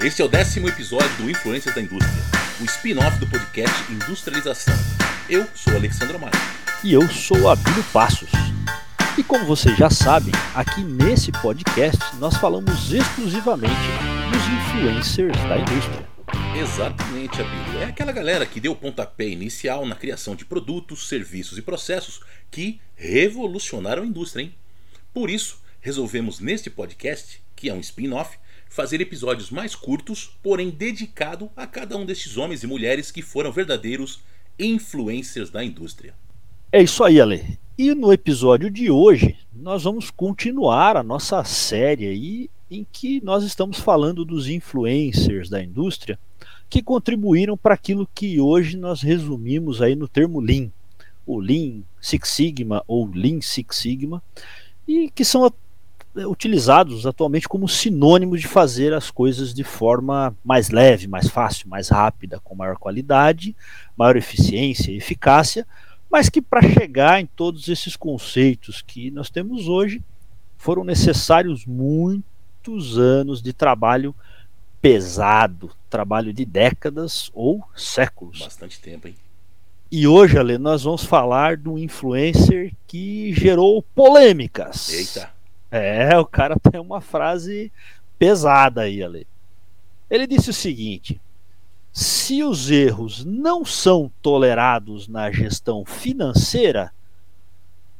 [0.00, 2.22] Este é o décimo episódio do Influências da Indústria,
[2.60, 4.72] o spin-off do podcast Industrialização.
[5.28, 6.38] Eu sou Alexandre Amaro.
[6.84, 8.30] E eu sou Abílio Passos.
[9.18, 13.74] E como vocês já sabem, aqui nesse podcast nós falamos exclusivamente
[14.30, 16.08] dos influencers da indústria.
[16.56, 17.80] Exatamente, Abílio.
[17.80, 22.20] É aquela galera que deu o pontapé inicial na criação de produtos, serviços e processos
[22.52, 24.54] que revolucionaram a indústria, hein?
[25.12, 31.50] Por isso, resolvemos neste podcast, que é um spin-off, fazer episódios mais curtos, porém dedicado
[31.56, 34.20] a cada um destes homens e mulheres que foram verdadeiros
[34.58, 36.14] influencers da indústria.
[36.70, 37.58] É isso aí, Ale.
[37.76, 43.44] E no episódio de hoje, nós vamos continuar a nossa série aí em que nós
[43.44, 46.18] estamos falando dos influencers da indústria
[46.68, 50.70] que contribuíram para aquilo que hoje nós resumimos aí no termo Lean,
[51.26, 54.22] o Lean Six Sigma ou Lean Six Sigma,
[54.86, 55.50] e que são
[56.26, 61.88] utilizados atualmente como sinônimo de fazer as coisas de forma mais leve, mais fácil, mais
[61.88, 63.54] rápida, com maior qualidade,
[63.96, 65.66] maior eficiência e eficácia,
[66.10, 70.02] mas que para chegar em todos esses conceitos que nós temos hoje,
[70.56, 74.14] foram necessários muitos anos de trabalho
[74.80, 78.40] pesado, trabalho de décadas ou séculos.
[78.40, 79.14] Bastante tempo, hein?
[79.90, 84.90] E hoje, Ale, nós vamos falar do influencer que gerou polêmicas.
[84.90, 85.37] Eita!
[85.70, 87.72] É, o cara tem uma frase
[88.18, 89.26] pesada aí, Ale.
[90.10, 91.20] Ele disse o seguinte:
[91.92, 96.92] se os erros não são tolerados na gestão financeira,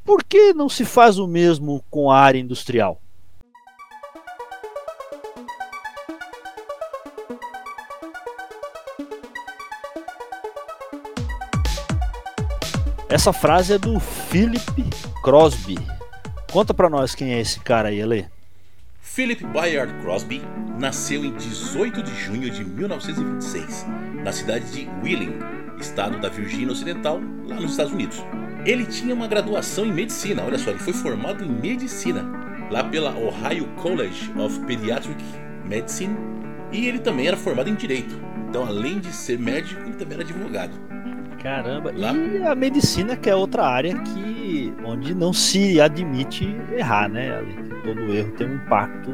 [0.05, 3.01] por que não se faz o mesmo com a área industrial?
[13.11, 14.63] Essa frase é do Philip
[15.23, 15.98] Crosby.
[16.51, 18.27] Conta para nós quem é esse cara aí, Ale.
[19.03, 20.43] Philip Bayard Crosby
[20.81, 23.87] nasceu em 18 de junho de 1926,
[24.25, 25.39] na cidade de Wheeling,
[25.79, 28.25] estado da Virgínia Ocidental, lá nos Estados Unidos.
[28.65, 32.25] Ele tinha uma graduação em medicina, olha só, ele foi formado em medicina,
[32.71, 35.23] lá pela Ohio College of Pediatric
[35.67, 36.17] Medicine,
[36.73, 38.19] e ele também era formado em direito.
[38.49, 40.73] Então, além de ser médico, ele também era advogado.
[41.43, 42.13] Caramba, Lá...
[42.13, 44.38] e a medicina que é outra área que
[44.85, 47.43] onde não se admite errar, né?
[47.85, 49.11] Todo erro tem um impacto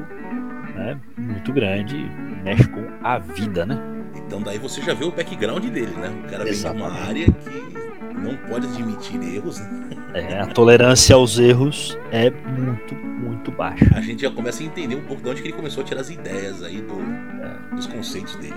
[0.75, 1.97] né, muito grande,
[2.43, 3.79] mexe com a vida, né?
[4.17, 6.13] Então daí você já vê o background dele, né?
[6.25, 6.83] O cara Exatamente.
[6.83, 9.61] vem de uma área que não pode admitir erros.
[9.61, 9.91] Né?
[10.15, 13.91] É, a tolerância aos erros é muito, muito baixa.
[13.95, 16.01] A gente já começa a entender um pouco de onde que ele começou a tirar
[16.01, 17.75] as ideias aí do, é.
[17.75, 18.55] dos conceitos dele.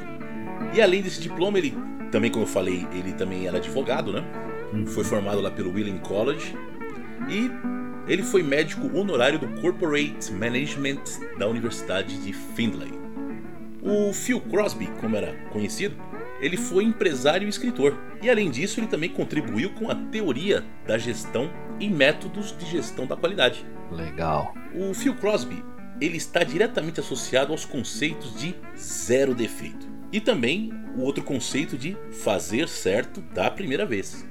[0.73, 1.75] E além desse diploma, ele
[2.11, 4.23] também, como eu falei, ele também era advogado, né?
[4.73, 4.85] Hum.
[4.85, 6.55] Foi formado lá pelo William College.
[7.29, 7.51] E
[8.11, 11.03] ele foi médico honorário do Corporate Management
[11.37, 12.91] da Universidade de Findlay.
[13.81, 15.95] O Phil Crosby, como era conhecido,
[16.39, 17.97] ele foi empresário e escritor.
[18.21, 23.05] E além disso, ele também contribuiu com a teoria da gestão e métodos de gestão
[23.05, 23.65] da qualidade.
[23.91, 24.53] Legal.
[24.73, 25.63] O Phil Crosby,
[25.99, 29.87] ele está diretamente associado aos conceitos de zero defeito.
[30.11, 34.25] E também o outro conceito de fazer certo da primeira vez.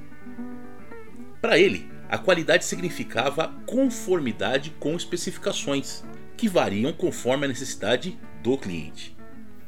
[1.41, 6.05] Para ele, a qualidade significava conformidade com especificações,
[6.37, 9.17] que variam conforme a necessidade do cliente.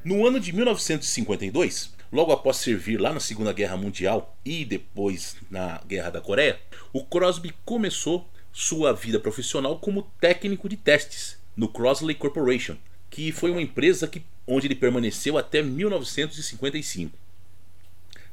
[0.05, 5.81] No ano de 1952, logo após servir lá na Segunda Guerra Mundial e depois na
[5.87, 6.59] Guerra da Coreia,
[6.93, 12.77] o Crosby começou sua vida profissional como técnico de testes no Crosley Corporation,
[13.11, 17.17] que foi uma empresa que, onde ele permaneceu até 1955.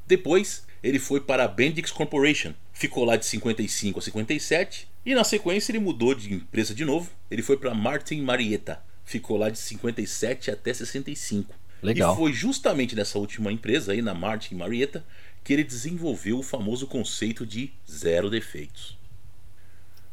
[0.08, 5.24] Depois, ele foi para a Bendix Corporation, ficou lá de 55 a 57 e na
[5.24, 7.10] sequência ele mudou de empresa de novo.
[7.32, 11.56] Ele foi para Martin Marietta, ficou lá de 57 até 65.
[11.82, 12.14] Legal.
[12.14, 15.04] E foi justamente nessa última empresa aí na Martin Marietta
[15.44, 18.98] que ele desenvolveu o famoso conceito de zero defeitos.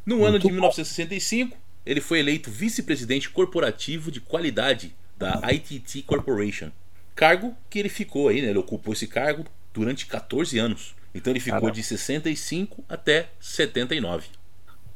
[0.05, 6.71] No Muito ano de 1965, ele foi eleito vice-presidente corporativo de qualidade da ITT Corporation.
[7.15, 8.49] Cargo que ele ficou aí, né?
[8.49, 10.95] Ele ocupou esse cargo durante 14 anos.
[11.13, 11.75] Então ele ficou Caramba.
[11.75, 14.27] de 65 até 79.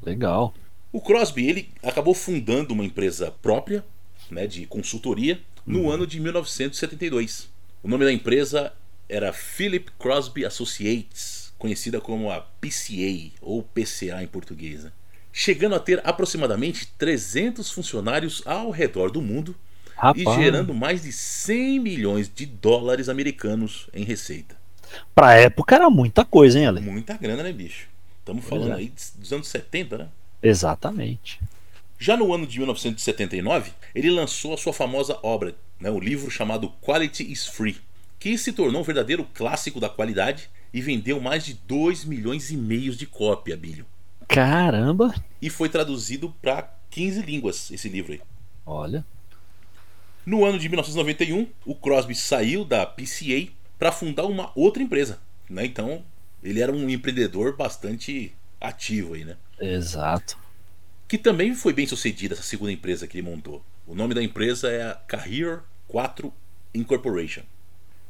[0.03, 0.53] Legal.
[0.91, 3.83] O Crosby ele acabou fundando uma empresa própria,
[4.31, 5.91] né, de consultoria, no uhum.
[5.91, 7.49] ano de 1972.
[7.83, 8.73] O nome da empresa
[9.07, 14.85] era Philip Crosby Associates, conhecida como a PCA ou PCA em português.
[14.85, 14.91] Né?
[15.37, 19.55] chegando a ter aproximadamente 300 funcionários ao redor do mundo
[19.95, 20.17] Rapaz.
[20.17, 24.56] e gerando mais de 100 milhões de dólares americanos em receita.
[25.13, 26.81] Pra época era muita coisa, hein, Ale?
[26.81, 27.87] Muita grana, né, bicho?
[28.19, 28.75] Estamos falando é.
[28.75, 30.07] aí dos anos 70, né?
[30.41, 31.39] Exatamente.
[31.99, 36.71] Já no ano de 1979, ele lançou a sua famosa obra né, um livro chamado
[36.81, 37.77] Quality is Free,
[38.19, 42.57] que se tornou um verdadeiro clássico da qualidade e vendeu mais de 2 milhões e
[42.57, 43.85] meio de cópia, Bilho.
[44.27, 45.13] Caramba!
[45.41, 48.21] E foi traduzido para 15 línguas esse livro aí.
[48.65, 49.05] Olha.
[50.25, 53.47] No ano de 1991, o Crosby saiu da PCA
[53.77, 55.19] para fundar uma outra empresa.
[55.49, 55.65] Né?
[55.65, 56.03] Então,
[56.43, 59.37] ele era um empreendedor bastante ativo aí, né?
[59.59, 60.37] Exato.
[61.07, 63.63] Que também foi bem sucedida essa segunda empresa que ele montou.
[63.85, 66.33] O nome da empresa é a Career 4
[66.73, 67.43] Incorporation.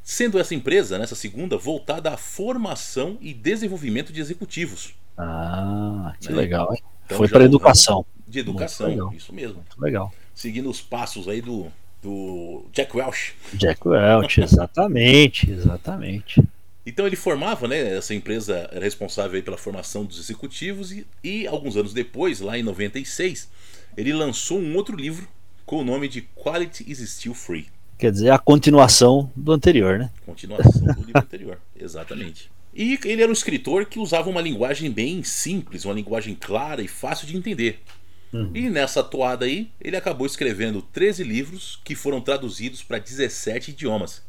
[0.02, 4.94] Sendo essa empresa, nessa segunda, voltada à formação e desenvolvimento de executivos.
[5.16, 6.36] Ah, que né?
[6.36, 6.74] legal?
[7.04, 8.04] Então, foi para educação.
[8.26, 9.56] De educação, isso mesmo.
[9.56, 10.12] Muito legal.
[10.34, 11.70] Seguindo os passos aí do,
[12.02, 13.34] do Jack Welch.
[13.54, 16.42] Jack Welch, exatamente, exatamente.
[16.86, 17.96] Então ele formava, né?
[17.96, 22.62] Essa empresa era responsável pela formação dos executivos e, e alguns anos depois, lá em
[22.62, 23.48] 96,
[23.96, 25.28] ele lançou um outro livro
[25.66, 27.68] com o nome de Quality is Still Free.
[27.98, 30.10] Quer dizer, a continuação do anterior, né?
[30.24, 32.50] Continuação do livro anterior, exatamente.
[32.72, 36.88] E ele era um escritor que usava uma linguagem bem simples, uma linguagem clara e
[36.88, 37.82] fácil de entender.
[38.32, 38.50] Uhum.
[38.54, 44.22] E nessa toada aí, ele acabou escrevendo 13 livros que foram traduzidos para 17 idiomas.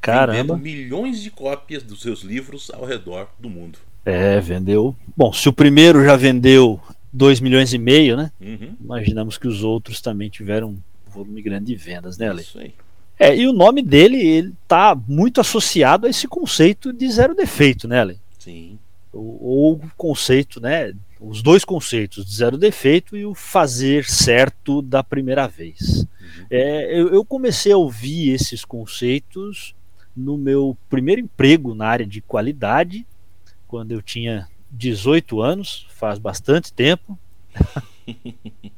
[0.00, 0.54] Caramba.
[0.54, 3.78] Vendendo milhões de cópias dos seus livros ao redor do mundo.
[4.04, 4.94] É, vendeu.
[5.16, 6.80] Bom, se o primeiro já vendeu
[7.12, 8.30] 2 milhões e meio, né?
[8.40, 8.74] Uhum.
[8.80, 10.78] Imaginamos que os outros também tiveram um
[11.10, 12.42] volume grande de vendas, né, Ale?
[12.42, 12.74] Isso aí.
[13.18, 17.88] É, e o nome dele ele tá muito associado a esse conceito de zero defeito,
[17.88, 18.18] né, Ale?
[18.38, 18.78] Sim.
[19.12, 20.92] Ou o conceito, né?
[21.20, 26.00] Os dois conceitos, de zero defeito e o fazer certo da primeira vez.
[26.00, 26.46] Uhum.
[26.50, 29.74] É, eu, eu comecei a ouvir esses conceitos
[30.16, 33.06] no meu primeiro emprego na área de qualidade,
[33.66, 37.18] quando eu tinha 18 anos, faz bastante tempo.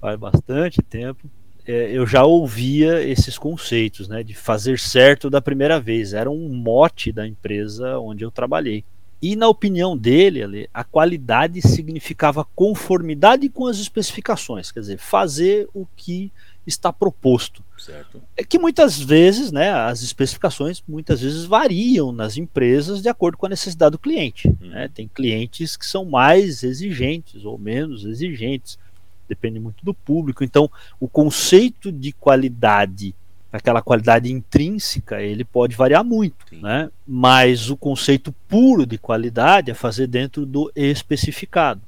[0.00, 1.28] faz bastante tempo.
[1.66, 6.12] É, eu já ouvia esses conceitos, né, de fazer certo da primeira vez.
[6.12, 8.84] Era um mote da empresa onde eu trabalhei.
[9.24, 15.86] E na opinião dele, a qualidade significava conformidade com as especificações, quer dizer, fazer o
[15.96, 16.30] que
[16.66, 17.64] está proposto.
[17.78, 18.22] Certo.
[18.36, 23.46] É que muitas vezes, né, as especificações muitas vezes variam nas empresas de acordo com
[23.46, 24.48] a necessidade do cliente.
[24.48, 24.68] Uhum.
[24.68, 24.90] Né?
[24.92, 28.78] Tem clientes que são mais exigentes ou menos exigentes,
[29.26, 30.44] depende muito do público.
[30.44, 30.70] Então,
[31.00, 33.14] o conceito de qualidade,
[33.56, 36.90] aquela qualidade intrínseca, ele pode variar muito, né?
[37.06, 41.80] Mas o conceito puro de qualidade é fazer dentro do especificado.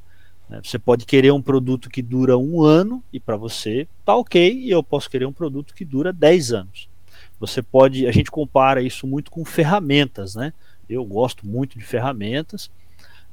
[0.49, 0.61] Né?
[0.63, 4.71] Você pode querer um produto que dura um ano e para você tá ok, e
[4.71, 6.89] eu posso querer um produto que dura 10 anos.
[7.41, 10.53] Você pode, a gente compara isso muito com ferramentas, né?
[10.89, 12.71] Eu gosto muito de ferramentas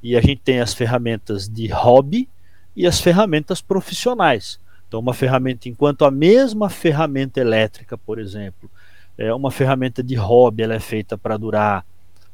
[0.02, 2.28] e a gente tem as ferramentas de hobby
[2.74, 4.58] e as ferramentas profissionais.
[4.86, 8.70] Então, uma ferramenta, enquanto a mesma ferramenta elétrica, por exemplo,
[9.16, 11.84] é uma ferramenta de hobby, ela é feita para durar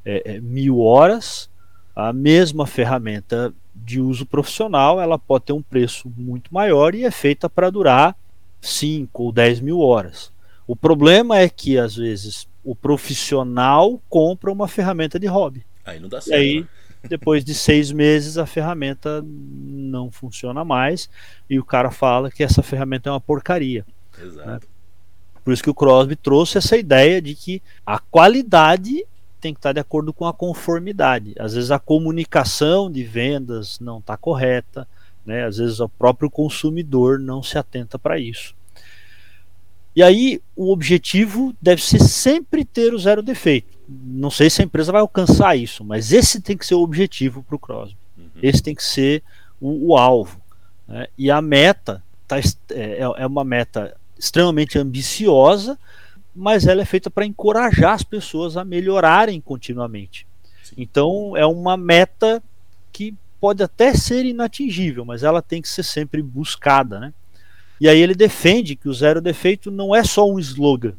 [0.05, 1.49] é, é, mil horas,
[1.95, 7.11] a mesma ferramenta de uso profissional, ela pode ter um preço muito maior e é
[7.11, 8.17] feita para durar
[8.61, 10.33] 5 ou 10 mil horas.
[10.67, 15.65] O problema é que, às vezes, o profissional compra uma ferramenta de hobby.
[15.85, 16.39] Aí não dá certo.
[16.39, 16.67] E aí, né?
[17.09, 21.09] Depois de seis meses, a ferramenta não funciona mais
[21.49, 23.85] e o cara fala que essa ferramenta é uma porcaria.
[24.21, 24.47] Exato.
[24.47, 24.61] Né?
[25.45, 29.05] Por isso que o Crosby trouxe essa ideia de que a qualidade
[29.41, 31.35] tem que estar de acordo com a conformidade.
[31.39, 34.87] Às vezes a comunicação de vendas não está correta,
[35.25, 35.45] né?
[35.45, 38.55] às vezes o próprio consumidor não se atenta para isso.
[39.95, 43.79] E aí o objetivo deve ser sempre ter o zero defeito.
[43.89, 47.43] Não sei se a empresa vai alcançar isso, mas esse tem que ser o objetivo
[47.43, 47.97] para o Crosby.
[48.17, 48.29] Uhum.
[48.43, 49.23] Esse tem que ser
[49.61, 50.41] o, o alvo.
[50.87, 51.09] Né?
[51.19, 55.79] E a meta tá, é, é uma meta extremamente ambiciosa,
[56.35, 60.27] mas ela é feita para encorajar as pessoas a melhorarem continuamente.
[60.63, 60.75] Sim.
[60.79, 62.41] Então é uma meta
[62.93, 67.15] que pode até ser inatingível, mas ela tem que ser sempre buscada, né?
[67.81, 70.95] E aí ele defende que o zero defeito não é só um slogan,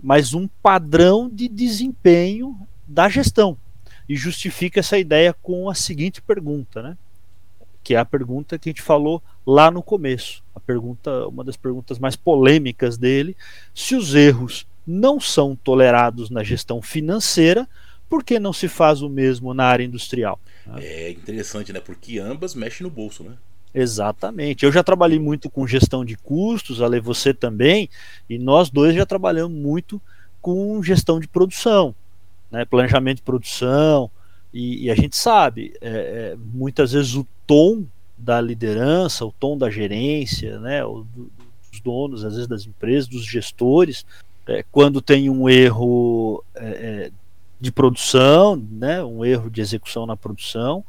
[0.00, 3.56] mas um padrão de desempenho da gestão.
[4.08, 6.96] E justifica essa ideia com a seguinte pergunta, né?
[7.82, 10.44] Que é a pergunta que a gente falou lá no começo.
[10.54, 13.36] A pergunta, uma das perguntas mais polêmicas dele,
[13.74, 17.68] se os erros não são tolerados na gestão financeira,
[18.08, 20.38] por que não se faz o mesmo na área industrial?
[20.76, 21.80] É interessante, né?
[21.80, 23.32] Porque ambas mexem no bolso, né?
[23.74, 24.64] Exatamente.
[24.64, 27.88] Eu já trabalhei muito com gestão de custos, Ale, você também,
[28.28, 30.00] e nós dois já trabalhamos muito
[30.40, 31.94] com gestão de produção,
[32.50, 32.64] né?
[32.64, 34.10] planejamento de produção,
[34.52, 37.84] e, e a gente sabe, é, é, muitas vezes o tom
[38.18, 40.84] da liderança, o tom da gerência, né?
[40.84, 41.30] O, do,
[41.82, 44.06] donos, às vezes das empresas, dos gestores,
[44.46, 47.10] é, quando tem um erro é, é,
[47.60, 50.84] de produção, né, um erro de execução na produção,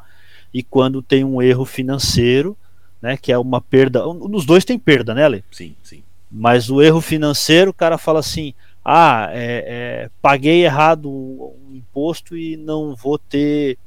[0.53, 2.57] e quando tem um erro financeiro,
[3.03, 4.01] né, que é uma perda.
[4.05, 5.43] Nos dois tem perda, né, Ale?
[5.51, 6.01] Sim, sim.
[6.31, 9.65] Mas o erro financeiro, o cara fala assim: ah, é,
[10.05, 13.77] é, paguei errado o um imposto e não vou ter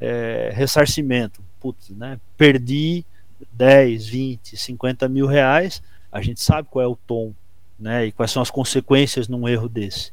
[0.00, 1.42] é, ressarcimento.
[1.60, 2.18] Putz, né?
[2.36, 3.04] Perdi
[3.52, 5.82] 10, 20, 50 mil reais.
[6.10, 7.34] A gente sabe qual é o tom
[7.82, 8.06] né?
[8.06, 10.12] E quais são as consequências num erro desse.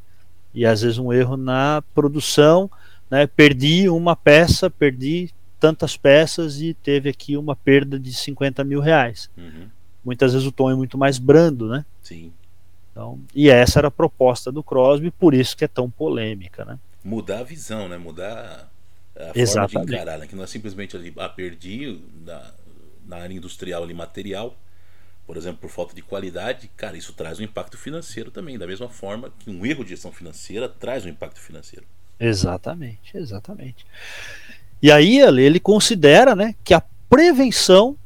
[0.54, 2.70] E às vezes um erro na produção,
[3.10, 3.28] né?
[3.28, 9.30] Perdi uma peça, perdi tantas peças e teve aqui uma perda de 50 mil reais.
[9.38, 9.68] Uhum.
[10.04, 11.86] Muitas vezes o tom é muito mais brando, né?
[12.02, 12.32] Sim.
[12.92, 16.80] Então, e essa era a proposta do Crosby, por isso que é tão polêmica, né?
[17.04, 17.98] Mudar a visão, né?
[17.98, 18.70] Mudar
[19.16, 19.74] a Exatamente.
[19.74, 20.28] forma de encarar, né?
[20.28, 22.54] que não é simplesmente ali, ah, perdi na,
[23.06, 24.56] na área industrial ali material,
[25.28, 28.90] por exemplo, por falta de qualidade, cara, isso traz um impacto financeiro também, da mesma
[28.90, 31.86] forma que um erro de gestão financeira traz um impacto financeiro.
[32.20, 33.86] Exatamente, exatamente.
[34.82, 37.98] E aí ele considera né, que a prevenção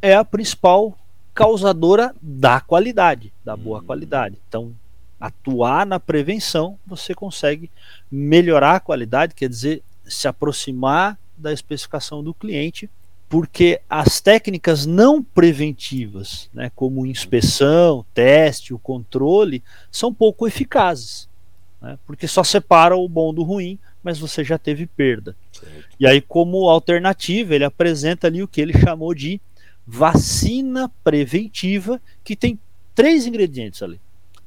[0.00, 0.96] é a principal
[1.34, 3.84] causadora da qualidade, da boa hum.
[3.84, 4.38] qualidade.
[4.48, 4.72] Então,
[5.18, 7.70] atuar na prevenção, você consegue
[8.10, 12.88] melhorar a qualidade, quer dizer, se aproximar da especificação do cliente
[13.34, 21.28] porque as técnicas não preventivas, né, como inspeção, teste, o controle, são pouco eficazes,
[21.82, 25.34] né, porque só separa o bom do ruim, mas você já teve perda.
[25.64, 25.96] Certo.
[25.98, 29.40] E aí, como alternativa, ele apresenta ali o que ele chamou de
[29.86, 32.58] vacina preventiva, que tem
[32.94, 34.00] três ingredientes ali,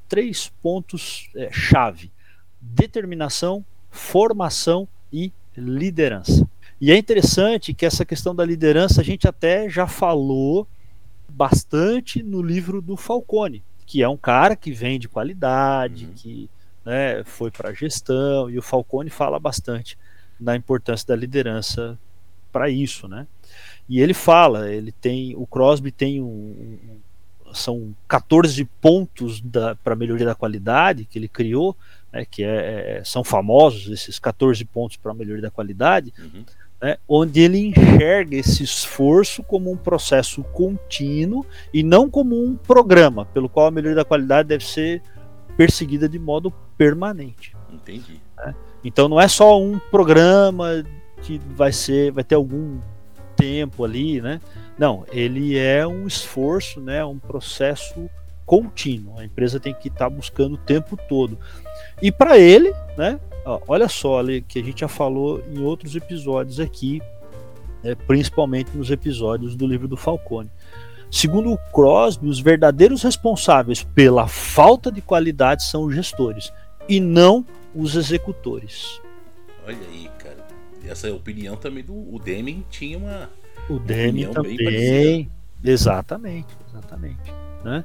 [0.08, 2.12] três pontos é, chave:
[2.60, 6.48] determinação, formação e liderança.
[6.80, 10.68] E é interessante que essa questão da liderança a gente até já falou
[11.28, 16.14] bastante no livro do Falcone, que é um cara que vem de qualidade, uhum.
[16.16, 16.50] que
[16.86, 19.98] né, foi para a gestão, e o Falcone fala bastante
[20.39, 21.98] da importância da liderança
[22.51, 23.27] para isso, né?
[23.88, 26.98] E ele fala, ele tem, o Crosby tem um, um
[27.53, 29.41] são 14 pontos
[29.84, 31.75] para melhoria da qualidade que ele criou,
[32.12, 36.13] né, que é, é, são famosos esses 14 pontos para melhoria da qualidade.
[36.20, 36.44] Uhum
[36.82, 43.25] né, onde ele enxerga esse esforço como um processo contínuo e não como um programa,
[43.25, 45.01] pelo qual a melhoria da qualidade deve ser
[45.56, 47.56] perseguida de modo permanente.
[47.72, 48.22] Entendi.
[48.38, 48.56] Né?
[48.84, 50.84] Então não é só um programa
[51.22, 52.80] que vai ser, vai ter algum
[53.36, 54.40] tempo ali, né?
[54.78, 57.04] Não, ele é um esforço, né?
[57.04, 58.10] Um processo
[58.46, 59.20] contínuo.
[59.20, 61.38] A empresa tem que estar tá buscando o tempo todo.
[62.02, 63.20] E para ele, né?
[63.68, 67.02] olha só, ali, que a gente já falou em outros episódios aqui,
[67.82, 70.50] né, principalmente nos episódios do livro do Falcone.
[71.10, 76.52] Segundo o Crosby, os verdadeiros responsáveis pela falta de qualidade são os gestores
[76.88, 79.01] e não os executores.
[79.65, 80.48] Olha aí, cara.
[80.86, 83.29] Essa opinião também do o Deming tinha uma.
[83.70, 85.29] O Deming também.
[85.63, 87.34] Exatamente, exatamente.
[87.63, 87.84] Né?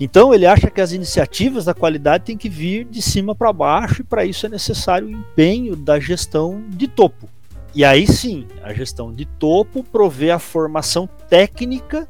[0.00, 4.00] Então ele acha que as iniciativas da qualidade têm que vir de cima para baixo
[4.00, 7.28] e para isso é necessário o empenho da gestão de topo.
[7.74, 12.08] E aí sim, a gestão de topo provê a formação técnica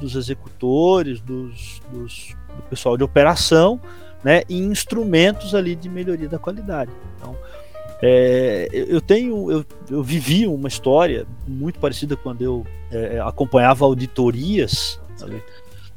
[0.00, 3.80] dos executores, dos, dos, do pessoal de operação,
[4.24, 6.90] né, e instrumentos ali de melhoria da qualidade.
[7.16, 7.36] Então,
[8.02, 14.98] é, eu tenho, eu, eu, vivi uma história muito parecida quando eu é, acompanhava auditorias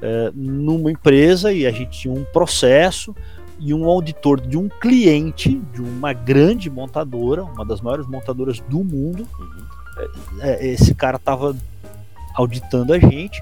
[0.01, 3.15] é, numa empresa e a gente tinha um processo
[3.58, 8.84] e um auditor de um cliente de uma grande montadora, uma das maiores montadoras do
[8.84, 9.25] mundo.
[9.39, 10.42] Uhum.
[10.42, 11.56] É, esse cara estava
[12.36, 13.42] auditando a gente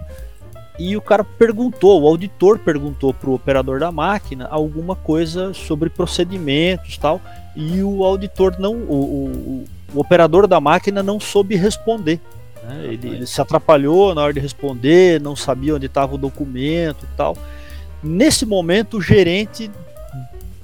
[0.89, 5.89] e o cara perguntou, o auditor perguntou para o operador da máquina alguma coisa sobre
[5.89, 7.21] procedimentos tal
[7.55, 12.19] e o auditor não, o, o, o operador da máquina não soube responder.
[12.63, 12.85] Né?
[12.85, 17.17] Ele, ele, se atrapalhou na hora de responder, não sabia onde estava o documento e
[17.17, 17.37] tal.
[18.01, 19.69] Nesse momento, o gerente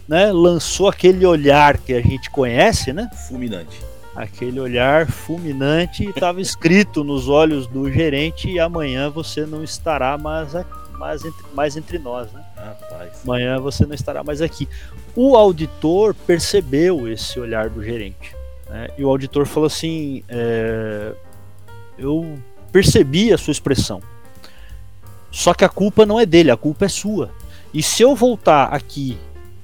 [0.08, 3.10] né, lançou aquele olhar que a gente conhece, né?
[3.28, 3.87] Fulminante.
[4.18, 10.54] Aquele olhar fulminante estava escrito nos olhos do gerente e amanhã você não estará mais,
[10.98, 12.44] mais, entre, mais entre nós, né?
[12.56, 13.22] Rapaz.
[13.24, 14.68] Amanhã você não estará mais aqui.
[15.16, 18.36] O auditor percebeu esse olhar do gerente.
[18.68, 18.88] Né?
[18.98, 21.14] E o auditor falou assim: é,
[21.96, 22.40] eu
[22.72, 24.02] percebi a sua expressão.
[25.30, 27.30] Só que a culpa não é dele, a culpa é sua.
[27.72, 29.16] E se eu voltar aqui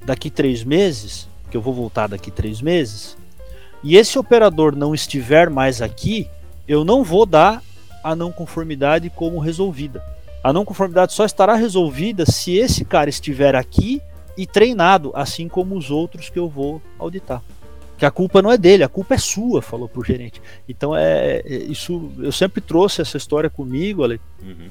[0.06, 3.18] daqui três meses, que eu vou voltar daqui três meses,
[3.84, 6.30] e esse operador não estiver mais aqui,
[6.68, 7.62] eu não vou dar
[8.04, 10.04] a não conformidade como resolvida.
[10.44, 14.02] A não conformidade só estará resolvida se esse cara estiver aqui
[14.38, 17.42] e treinado, assim como os outros que eu vou auditar.
[17.98, 20.42] Que a culpa não é dele, a culpa é sua, falou pro gerente.
[20.68, 22.12] Então é, é isso.
[22.20, 24.70] Eu sempre trouxe essa história comigo, Ale, uhum.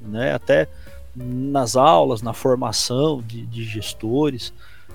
[0.00, 0.34] né?
[0.34, 0.68] Até
[1.14, 4.52] nas aulas, na formação de, de gestores,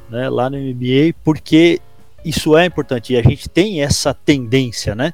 [0.10, 0.30] né?
[0.30, 1.80] Lá no MBA, porque
[2.28, 5.14] isso é importante e a gente tem essa tendência, né?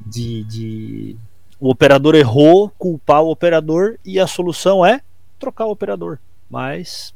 [0.00, 1.16] De, de
[1.58, 5.00] o operador errou, culpar o operador e a solução é
[5.38, 6.18] trocar o operador.
[6.48, 7.14] Mas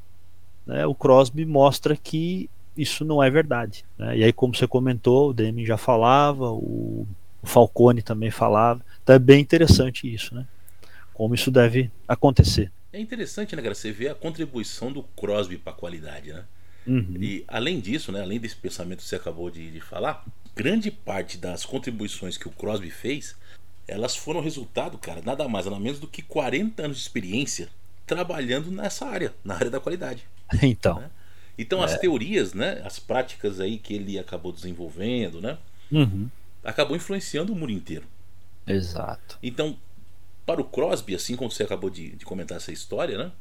[0.67, 3.85] né, o Crosby mostra que isso não é verdade.
[3.99, 4.19] Né?
[4.19, 7.07] E aí, como você comentou, o Deming já falava, o,
[7.43, 8.85] o Falcone também falava.
[9.03, 10.47] Então é bem interessante isso, né?
[11.13, 12.71] Como isso deve acontecer.
[12.93, 13.75] É interessante, né, cara?
[13.75, 16.45] Você vê a contribuição do Crosby para a qualidade, né?
[16.89, 17.17] Uhum.
[17.21, 20.25] E além disso, né, além desse pensamento que você acabou de, de, falar,
[20.57, 23.37] grande parte das contribuições que o Crosby fez,
[23.87, 27.69] elas foram resultado, cara, nada mais nada menos do que 40 anos de experiência
[28.07, 30.25] trabalhando nessa área, na área da qualidade.
[30.63, 30.99] Então.
[30.99, 31.11] Né?
[31.59, 31.99] Então as é.
[31.99, 35.59] teorias, né, as práticas aí que ele acabou desenvolvendo, né,
[35.93, 36.31] uhum.
[36.65, 38.07] acabou influenciando o mundo inteiro.
[38.67, 39.39] Exato.
[39.43, 39.77] Então,
[40.47, 43.33] para o Crosby, assim como você acabou de, de comentar essa história, né,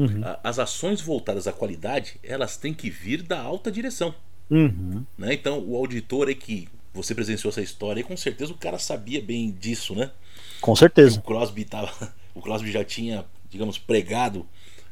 [0.00, 0.22] uhum.
[0.42, 4.14] as ações voltadas à qualidade, elas têm que vir da alta direção.
[4.50, 5.04] Uhum.
[5.16, 5.34] Né?
[5.34, 9.20] Então, o auditor é que você presenciou essa história e com certeza o cara sabia
[9.20, 10.10] bem disso, né?
[10.60, 11.18] Com certeza.
[11.18, 11.92] O Crosby tava,
[12.34, 14.46] o Crosby já tinha, digamos, pregado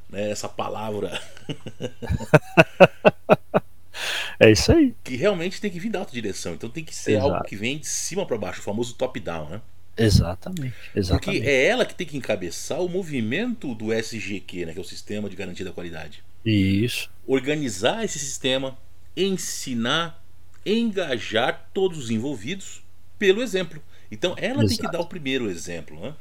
[0.09, 1.21] né, essa palavra.
[4.39, 4.95] é isso aí.
[5.03, 6.55] Que realmente tem que vir da alta direção.
[6.55, 7.33] Então tem que ser Exato.
[7.33, 9.61] algo que vem de cima para baixo, o famoso top-down, né?
[9.97, 11.41] Exatamente, exatamente.
[11.41, 14.85] Porque é ela que tem que encabeçar o movimento do SGQ, né, que é o
[14.85, 16.23] Sistema de Garantia da Qualidade.
[16.45, 17.11] Isso.
[17.27, 18.77] Organizar esse sistema,
[19.17, 20.23] ensinar,
[20.65, 22.83] engajar todos os envolvidos
[23.19, 23.83] pelo exemplo.
[24.11, 24.69] Então ela Exato.
[24.69, 26.15] tem que dar o primeiro exemplo, né?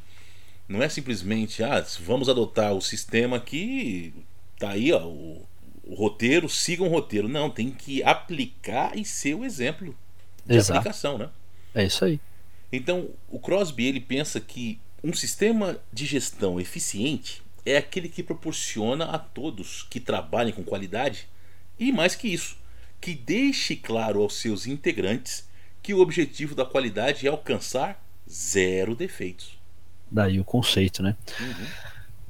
[0.67, 4.13] Não é simplesmente, ah, vamos adotar o sistema que
[4.57, 5.45] tá aí, ó, o,
[5.83, 7.27] o roteiro, siga um roteiro.
[7.27, 9.95] Não, tem que aplicar e ser o exemplo
[10.45, 10.79] de Exato.
[10.79, 11.29] aplicação, né?
[11.75, 12.19] É isso aí.
[12.71, 19.05] Então, o Crosby ele pensa que um sistema de gestão eficiente é aquele que proporciona
[19.05, 21.27] a todos que trabalhem com qualidade
[21.79, 22.57] e mais que isso,
[23.01, 25.47] que deixe claro aos seus integrantes
[25.81, 29.57] que o objetivo da qualidade é alcançar zero defeitos.
[30.09, 31.15] Daí o conceito, né?
[31.39, 31.67] Uhum.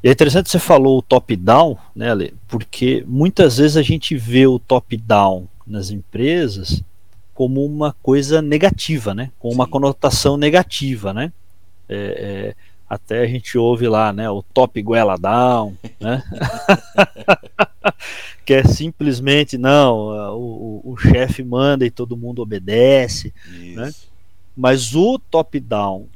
[0.04, 2.34] E é interessante você falou o top-down, né, Ale?
[2.48, 6.84] Porque muitas vezes a gente vê o top-down nas empresas
[7.36, 9.30] como uma coisa negativa, né?
[9.38, 11.34] Com uma conotação negativa, né?
[11.88, 12.56] É, é,
[12.90, 14.30] até a gente ouve lá, né?
[14.30, 16.24] O top goela down, né?
[18.46, 19.98] que é simplesmente não,
[20.38, 23.60] o, o, o chefe manda e todo mundo obedece, né?
[23.60, 23.80] Isso.
[23.82, 23.92] né?
[24.56, 26.08] Mas o top down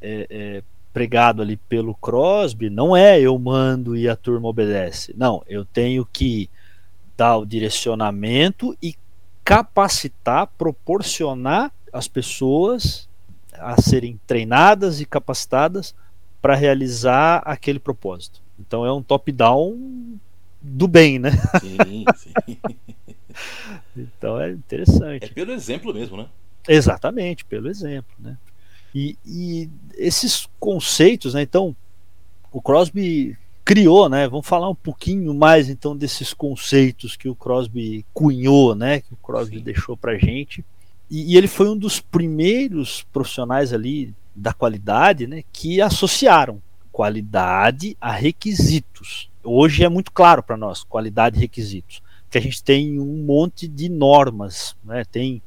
[0.00, 5.12] é, é, pregado ali pelo Crosby não é eu mando e a turma obedece.
[5.16, 6.48] Não, eu tenho que
[7.16, 8.94] dar o direcionamento e
[9.50, 13.08] capacitar, proporcionar as pessoas
[13.52, 15.92] a serem treinadas e capacitadas
[16.40, 18.40] para realizar aquele propósito.
[18.60, 20.16] Então é um top-down
[20.62, 21.32] do bem, né?
[21.60, 22.58] Sim, sim.
[23.96, 25.24] então é interessante.
[25.24, 26.28] É pelo exemplo mesmo, né?
[26.68, 28.38] Exatamente, pelo exemplo, né?
[28.94, 31.42] E, e esses conceitos, né?
[31.42, 31.74] Então,
[32.52, 33.36] o Crosby
[33.70, 34.26] criou, né?
[34.26, 39.00] Vamos falar um pouquinho mais então desses conceitos que o Crosby cunhou, né?
[39.00, 39.62] Que o Crosby Sim.
[39.62, 40.64] deixou para gente.
[41.08, 45.44] E, e, ele foi um dos primeiros profissionais ali da qualidade, né?
[45.52, 49.30] Que associaram qualidade a requisitos.
[49.44, 53.68] Hoje é muito claro para nós qualidade e requisitos, que a gente tem um monte
[53.68, 55.04] de normas, né?
[55.04, 55.40] Tem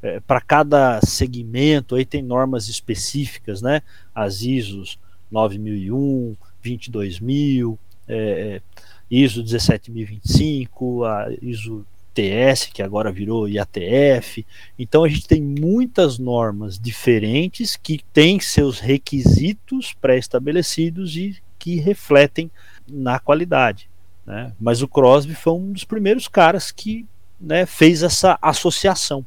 [0.00, 3.82] é, para cada segmento aí tem normas específicas, né?
[4.14, 4.96] As ISOs
[5.28, 8.62] 9001, 22000, é, é
[9.10, 14.46] ISO 17025, a ISO TS, que agora virou IATF.
[14.78, 22.50] Então a gente tem muitas normas diferentes que têm seus requisitos pré-estabelecidos e que refletem
[22.88, 23.90] na qualidade.
[24.24, 24.52] Né?
[24.60, 27.04] Mas o Crosby foi um dos primeiros caras que
[27.40, 29.26] né, fez essa associação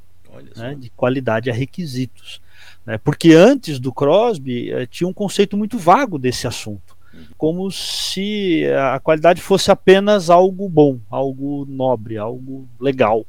[0.55, 2.41] né, de qualidade a requisitos.
[2.85, 2.97] Né?
[2.97, 6.96] Porque antes do Crosby eh, tinha um conceito muito vago desse assunto.
[7.37, 13.25] Como se a qualidade fosse apenas algo bom, algo nobre, algo legal.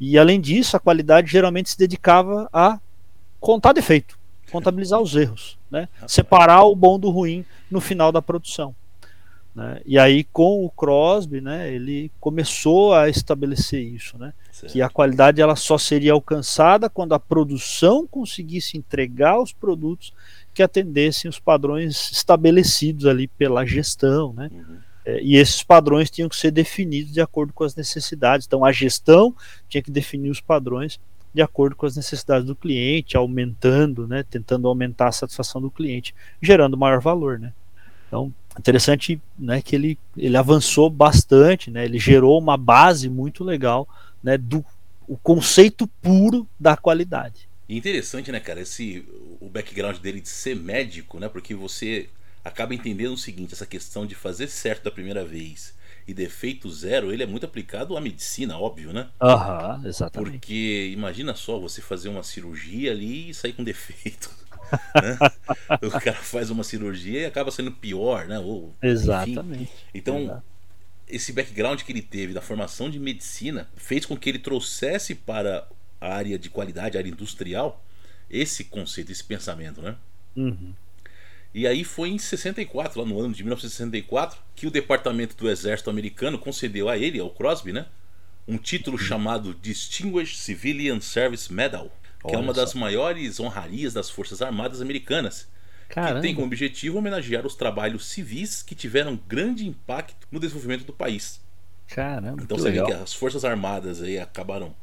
[0.00, 2.80] E além disso, a qualidade geralmente se dedicava a
[3.38, 4.18] contar defeito,
[4.50, 5.88] contabilizar os erros, né?
[6.06, 8.74] separar o bom do ruim no final da produção.
[9.54, 9.80] Né?
[9.84, 14.32] E aí, com o Crosby, né, ele começou a estabelecer isso, né?
[14.68, 20.12] Que a qualidade ela só seria alcançada quando a produção conseguisse entregar os produtos
[20.52, 24.50] que atendessem os padrões estabelecidos ali pela gestão, né?
[24.52, 24.76] Uhum.
[25.04, 28.46] É, e esses padrões tinham que ser definidos de acordo com as necessidades.
[28.46, 29.34] Então, a gestão
[29.68, 31.00] tinha que definir os padrões
[31.34, 36.14] de acordo com as necessidades do cliente, aumentando, né, tentando aumentar a satisfação do cliente,
[36.40, 37.52] gerando maior valor, né?
[38.06, 41.86] Então, interessante, né, que ele, ele avançou bastante, né?
[41.86, 43.88] Ele gerou uma base muito legal,
[44.22, 44.64] né, do
[45.08, 47.48] o conceito puro da qualidade.
[47.68, 49.04] E interessante, né, cara, esse
[49.40, 51.28] o background dele de ser médico, né?
[51.28, 52.08] Porque você
[52.44, 55.74] acaba entendendo o seguinte, essa questão de fazer certo da primeira vez
[56.06, 59.08] e defeito zero, ele é muito aplicado à medicina, óbvio, né?
[59.20, 60.30] Aham, uhum, exatamente.
[60.32, 64.30] Porque imagina só você fazer uma cirurgia ali e sair com defeito.
[64.94, 65.18] né?
[65.82, 68.38] o cara faz uma cirurgia e acaba sendo pior, né?
[68.38, 69.62] Ou, exatamente.
[69.62, 69.70] Enfim.
[69.94, 70.51] Então, Exato.
[71.12, 75.68] Esse background que ele teve da formação de medicina fez com que ele trouxesse para
[76.00, 77.84] a área de qualidade, a área industrial,
[78.30, 79.94] esse conceito, esse pensamento, né?
[80.34, 80.72] Uhum.
[81.54, 85.90] E aí foi em 64, lá no ano de 1964, que o Departamento do Exército
[85.90, 87.84] Americano concedeu a ele, ao Crosby, né,
[88.48, 89.04] um título uhum.
[89.04, 92.62] chamado Distinguished Civilian Service Medal, que Olha é uma só.
[92.62, 95.46] das maiores honrarias das Forças Armadas Americanas.
[95.92, 96.20] Caramba.
[96.20, 100.92] Que tem como objetivo homenagear os trabalhos civis que tiveram grande impacto no desenvolvimento do
[100.92, 101.40] país.
[101.88, 102.86] Caramba, então você legal.
[102.86, 104.74] vê que as Forças Armadas aí acabaram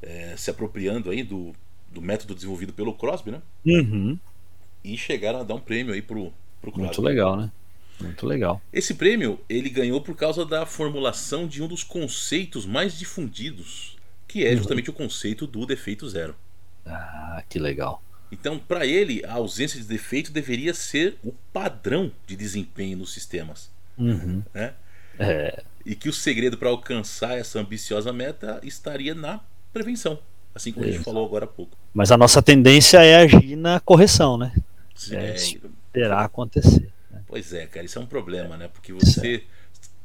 [0.00, 1.52] é, se apropriando aí do,
[1.92, 3.42] do método desenvolvido pelo Crosby, né?
[3.64, 4.18] Uhum
[4.86, 6.86] e chegaram a dar um prêmio aí pro, pro Crosby.
[6.86, 7.50] Muito legal, né?
[8.00, 8.62] Muito legal.
[8.72, 13.96] Esse prêmio ele ganhou por causa da formulação de um dos conceitos mais difundidos,
[14.28, 14.58] que é uhum.
[14.58, 14.94] justamente uhum.
[14.94, 16.36] o conceito do defeito zero.
[16.84, 18.00] Ah, que legal.
[18.30, 23.70] Então, para ele, a ausência de defeito deveria ser o padrão de desempenho nos sistemas.
[23.96, 24.42] Uhum.
[24.52, 24.74] Né?
[25.18, 25.62] É...
[25.84, 29.40] E que o segredo para alcançar essa ambiciosa meta estaria na
[29.72, 30.18] prevenção,
[30.52, 30.94] assim como Isso.
[30.94, 31.76] a gente falou agora há pouco.
[31.94, 34.52] Mas a nossa tendência é agir na correção, né?
[35.12, 36.90] É, esperar acontecer.
[37.10, 37.22] Né?
[37.28, 38.68] Pois é, cara, isso é um problema, né?
[38.68, 39.44] Porque você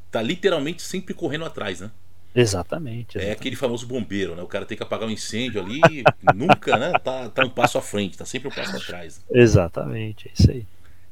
[0.06, 1.90] está literalmente sempre correndo atrás, né?
[2.34, 4.42] Exatamente, exatamente, É aquele famoso bombeiro, né?
[4.42, 5.82] O cara tem que apagar um incêndio ali,
[6.34, 6.94] nunca, né?
[7.04, 9.20] Tá, tá um passo à frente, tá sempre um passo atrás.
[9.30, 9.42] Né?
[9.42, 10.66] Exatamente, é isso aí.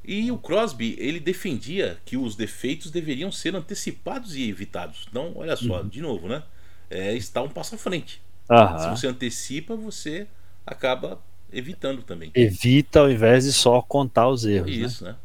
[0.03, 5.05] E o Crosby, ele defendia que os defeitos deveriam ser antecipados e evitados.
[5.09, 5.87] Então, olha só, uhum.
[5.87, 6.41] de novo, né?
[6.89, 8.21] É estar um passo à frente.
[8.49, 8.79] Uhum.
[8.79, 10.25] Se você antecipa, você
[10.65, 12.31] acaba evitando também.
[12.33, 14.71] Evita ao invés de só contar os erros.
[14.71, 14.85] Né?
[14.85, 15.11] Isso, né?
[15.11, 15.17] né?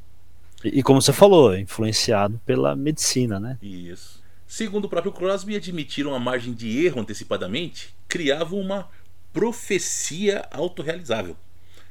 [0.64, 3.58] E, e, como você falou, influenciado pela medicina, né?
[3.62, 4.23] Isso.
[4.46, 8.88] Segundo o próprio Crosby, admitir uma margem de erro antecipadamente criava uma
[9.32, 11.36] profecia autorrealizável,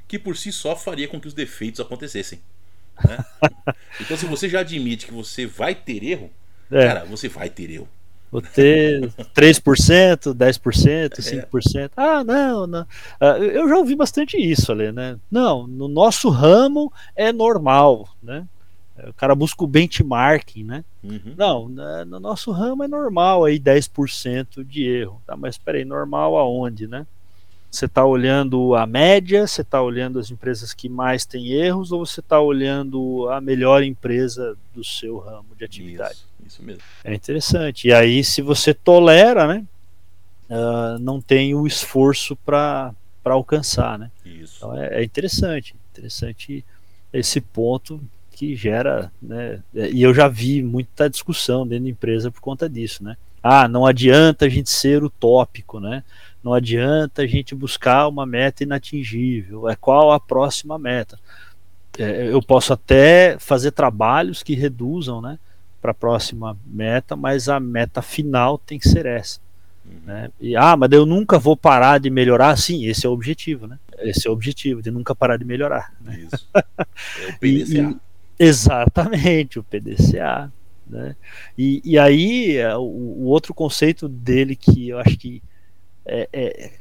[0.07, 2.39] que por si só faria com que os defeitos acontecessem.
[3.03, 3.17] Né?
[3.99, 6.31] então, se você já admite que você vai ter erro,
[6.71, 6.87] é.
[6.87, 7.89] cara, você vai ter erro.
[8.31, 9.01] Vou ter
[9.35, 11.75] 3%, 10%, 5%.
[11.75, 11.89] É.
[11.95, 12.87] Ah, não, não.
[13.19, 15.19] Ah, eu já ouvi bastante isso ali, né?
[15.29, 18.47] Não, no nosso ramo é normal, né?
[19.07, 20.85] O cara busca o benchmarking, né?
[21.03, 21.33] Uhum.
[21.35, 25.21] Não, né, no nosso ramo é normal aí 10% de erro.
[25.25, 27.07] Tá, mas peraí, normal aonde, né?
[27.71, 32.05] Você está olhando a média, você está olhando as empresas que mais têm erros, ou
[32.05, 36.13] você está olhando a melhor empresa do seu ramo de atividade?
[36.13, 36.83] Isso, isso mesmo.
[37.03, 37.87] É interessante.
[37.87, 39.65] E aí, se você tolera, né,
[40.51, 44.11] uh, não tem o esforço para alcançar, né?
[44.23, 44.57] Isso.
[44.57, 46.63] Então é, é interessante, interessante
[47.11, 47.99] esse ponto
[48.33, 49.61] que gera, né?
[49.73, 53.15] E eu já vi muita discussão dentro da empresa por conta disso, né?
[53.41, 56.03] Ah, não adianta a gente ser utópico, né?
[56.43, 59.69] Não adianta a gente buscar uma meta inatingível.
[59.69, 61.17] É qual a próxima meta?
[61.97, 65.37] É, eu posso até fazer trabalhos que reduzam, né,
[65.81, 69.39] para a próxima meta, mas a meta final tem que ser essa.
[69.85, 69.99] Uhum.
[70.05, 70.31] Né?
[70.39, 72.57] E, ah, mas eu nunca vou parar de melhorar.
[72.57, 73.77] Sim, esse é o objetivo, né?
[73.99, 75.93] Esse é o objetivo, de nunca parar de melhorar.
[76.01, 76.27] Né?
[76.31, 76.47] Isso.
[76.53, 77.41] É o PDCA.
[77.43, 77.97] E, e,
[78.39, 80.51] exatamente, o PDCA.
[80.87, 81.15] Né?
[81.57, 85.41] E, e aí, é, o, o outro conceito dele que eu acho que
[86.05, 86.71] é, é,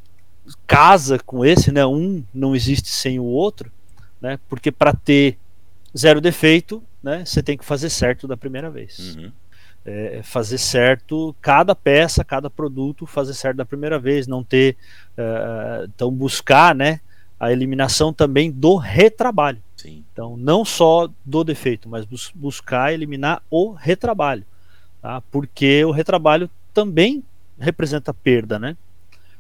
[0.66, 1.84] casa com esse, né?
[1.86, 3.70] Um não existe sem o outro,
[4.20, 4.38] né?
[4.48, 5.38] Porque para ter
[5.96, 7.24] zero defeito, né?
[7.24, 9.16] Você tem que fazer certo da primeira vez.
[9.16, 9.32] Uhum.
[9.84, 14.76] É, fazer certo cada peça, cada produto, fazer certo da primeira vez, não ter,
[15.18, 17.00] uh, então buscar, né?
[17.38, 19.60] A eliminação também do retrabalho.
[19.82, 20.04] Sim.
[20.12, 24.44] Então, não só do defeito, mas bus buscar eliminar o retrabalho,
[25.00, 25.20] tá?
[25.22, 27.24] Porque o retrabalho também
[27.58, 28.76] representa perda, né?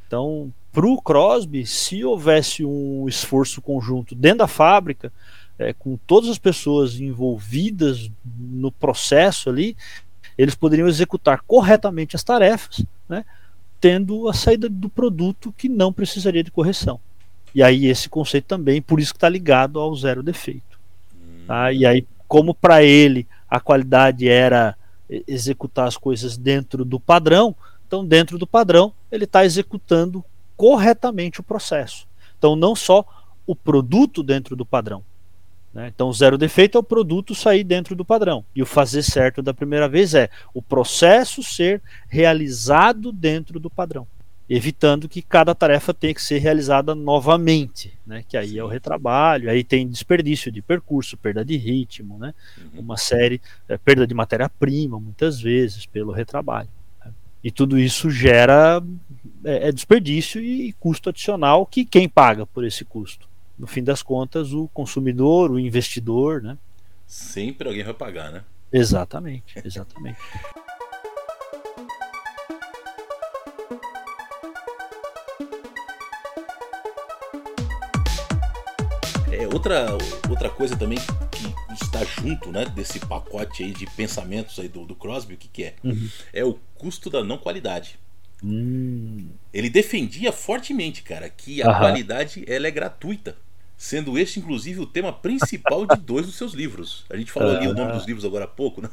[0.04, 5.12] Então, para o Crosby, se houvesse um esforço conjunto dentro da fábrica,
[5.56, 9.76] é, com todas as pessoas envolvidas no processo ali,
[10.36, 13.24] eles poderiam executar corretamente as tarefas, né,
[13.80, 16.98] tendo a saída do produto que não precisaria de correção.
[17.54, 20.78] E aí esse conceito também, por isso que está ligado ao zero defeito.
[21.46, 21.72] Tá?
[21.72, 24.76] E aí, como para ele a qualidade era
[25.26, 27.54] executar as coisas dentro do padrão,
[27.86, 30.24] então dentro do padrão ele está executando
[30.56, 32.06] corretamente o processo.
[32.38, 33.04] Então não só
[33.46, 35.04] o produto dentro do padrão.
[35.74, 35.88] Né?
[35.94, 38.42] Então zero defeito é o produto sair dentro do padrão.
[38.56, 44.06] E o fazer certo da primeira vez é o processo ser realizado dentro do padrão
[44.54, 48.22] evitando que cada tarefa tenha que ser realizada novamente, né?
[48.28, 52.34] Que aí é o retrabalho, aí tem desperdício de percurso, perda de ritmo, né?
[52.58, 52.80] Uhum.
[52.80, 56.68] Uma série, é, perda de matéria-prima, muitas vezes pelo retrabalho.
[57.02, 57.12] Né?
[57.42, 58.82] E tudo isso gera
[59.42, 63.26] é, é, desperdício e custo adicional que quem paga por esse custo?
[63.58, 66.58] No fim das contas, o consumidor, o investidor, né?
[67.06, 68.44] Sempre alguém vai pagar, né?
[68.70, 70.18] Exatamente, exatamente.
[79.52, 79.86] Outra,
[80.28, 80.98] outra coisa também
[81.30, 85.48] que está junto né, desse pacote aí de pensamentos aí do, do Crosby, o que,
[85.48, 85.74] que é?
[85.82, 86.08] Uhum.
[86.32, 87.98] É o custo da não qualidade.
[88.44, 89.28] Hum.
[89.52, 91.78] Ele defendia fortemente, cara, que a uhum.
[91.78, 93.36] qualidade ela é gratuita.
[93.76, 97.04] Sendo este, inclusive, o tema principal de dois dos seus livros.
[97.10, 98.88] A gente falou ali o nome dos livros agora há pouco, né?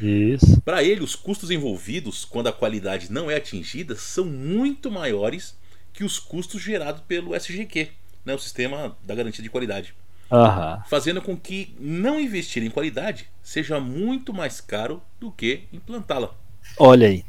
[0.00, 0.60] Isso.
[0.64, 5.56] Para ele, os custos envolvidos quando a qualidade não é atingida são muito maiores
[5.92, 7.90] que os custos gerados pelo SGQ
[8.28, 9.94] né, o sistema da garantia de qualidade.
[10.30, 10.82] Uhum.
[10.86, 16.34] Fazendo com que não investir em qualidade seja muito mais caro do que implantá-la.
[16.78, 17.24] Olha aí.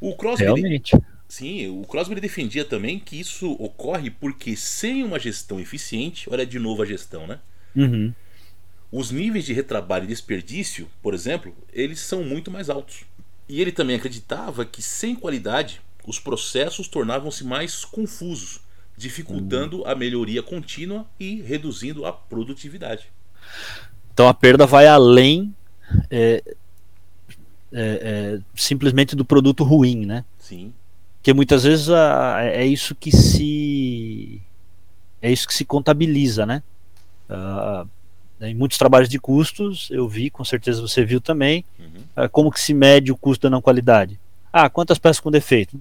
[0.00, 0.96] O Crosby, Realmente.
[1.28, 6.58] Sim, o Crosby defendia também que isso ocorre porque sem uma gestão eficiente, olha de
[6.58, 7.38] novo a gestão, né?
[7.76, 8.12] Uhum.
[8.90, 13.04] Os níveis de retrabalho e desperdício, por exemplo, eles são muito mais altos.
[13.48, 18.60] E ele também acreditava que sem qualidade, os processos tornavam-se mais confusos
[18.98, 23.06] dificultando a melhoria contínua e reduzindo a produtividade.
[24.12, 25.54] Então a perda vai além
[26.10, 26.42] é,
[27.72, 30.24] é, é, simplesmente do produto ruim, né?
[30.36, 30.74] Sim.
[31.18, 34.42] Porque muitas vezes a, é isso que se
[35.22, 36.62] é isso que se contabiliza, né?
[37.30, 37.88] Uh,
[38.40, 42.24] em muitos trabalhos de custos, eu vi, com certeza você viu também, uhum.
[42.24, 44.18] uh, como que se mede o custo da não qualidade.
[44.52, 45.80] Ah, quantas peças com defeito?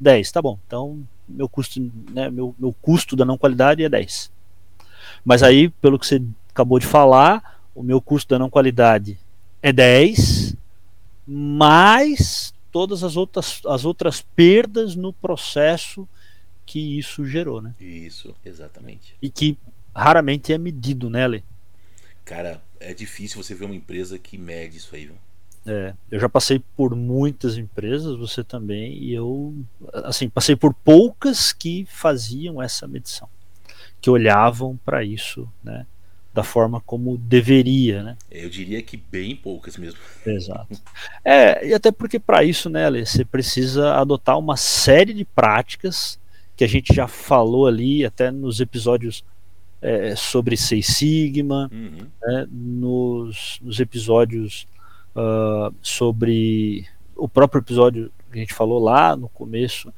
[0.00, 0.58] 10, tá bom.
[0.66, 4.30] Então meu custo, né, meu, meu custo da não qualidade é 10.
[5.24, 9.18] Mas aí, pelo que você acabou de falar, o meu custo da não qualidade
[9.62, 10.56] é 10,
[11.26, 16.08] mais todas as outras, as outras perdas no processo
[16.64, 17.74] que isso gerou, né?
[17.80, 19.14] Isso, exatamente.
[19.20, 19.56] E que
[19.94, 21.42] raramente é medido, né, Lê?
[22.24, 25.16] Cara, é difícil você ver uma empresa que mede isso aí, viu?
[25.66, 29.54] É, eu já passei por muitas empresas, você também, e eu
[29.92, 33.28] assim passei por poucas que faziam essa medição,
[34.00, 35.84] que olhavam para isso, né,
[36.32, 38.16] da forma como deveria, né?
[38.30, 39.98] Eu diria que bem poucas mesmo.
[40.24, 40.80] Exato.
[41.24, 46.18] É, e até porque para isso, né, você precisa adotar uma série de práticas
[46.56, 49.22] que a gente já falou ali até nos episódios
[49.80, 52.06] é, sobre Seis Sigma, uhum.
[52.22, 54.66] né, nos, nos episódios
[55.14, 59.92] uh, sobre o próprio episódio que a gente falou lá no começo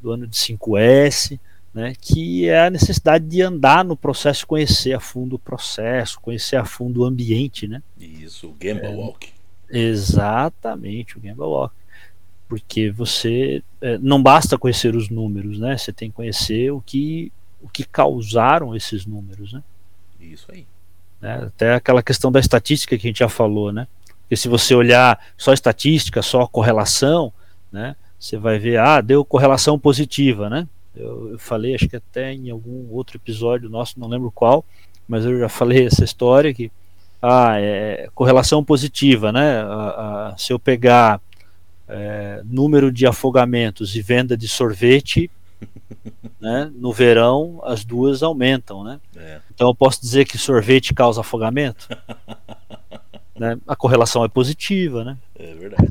[0.00, 1.38] do ano de 5S,
[1.74, 6.56] né, que é a necessidade de andar no processo, conhecer a fundo o processo, conhecer
[6.56, 7.82] a fundo o ambiente, né?
[7.98, 9.32] Isso, o Gamble é, Walk.
[9.70, 11.74] Exatamente, o Gamble Walk.
[12.46, 15.78] Porque você é, não basta conhecer os números, né?
[15.78, 19.62] Você tem que conhecer o que, o que causaram esses números, né?
[20.20, 20.66] Isso aí.
[21.22, 21.44] Né?
[21.46, 23.88] Até aquela questão da estatística que a gente já falou, né?
[24.32, 27.30] Porque se você olhar só estatística, só correlação,
[27.70, 30.66] né, você vai ver, ah, deu correlação positiva, né?
[30.96, 34.64] Eu, eu, falei, acho que até em algum outro episódio nosso, não lembro qual,
[35.06, 36.72] mas eu já falei essa história que
[37.20, 39.60] ah, é correlação positiva, né?
[39.60, 41.20] A, a, se eu pegar
[41.86, 45.30] é, número de afogamentos e venda de sorvete,
[46.40, 48.98] né, no verão as duas aumentam, né?
[49.14, 49.40] É.
[49.54, 51.86] Então eu posso dizer que sorvete causa afogamento?
[53.42, 53.58] né?
[53.66, 55.18] A correlação é positiva, né?
[55.34, 55.88] É verdade.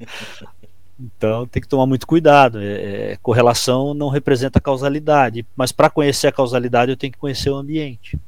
[0.98, 2.60] então tem que tomar muito cuidado.
[2.60, 7.48] É, é, correlação não representa causalidade, mas para conhecer a causalidade eu tenho que conhecer
[7.48, 8.18] o ambiente.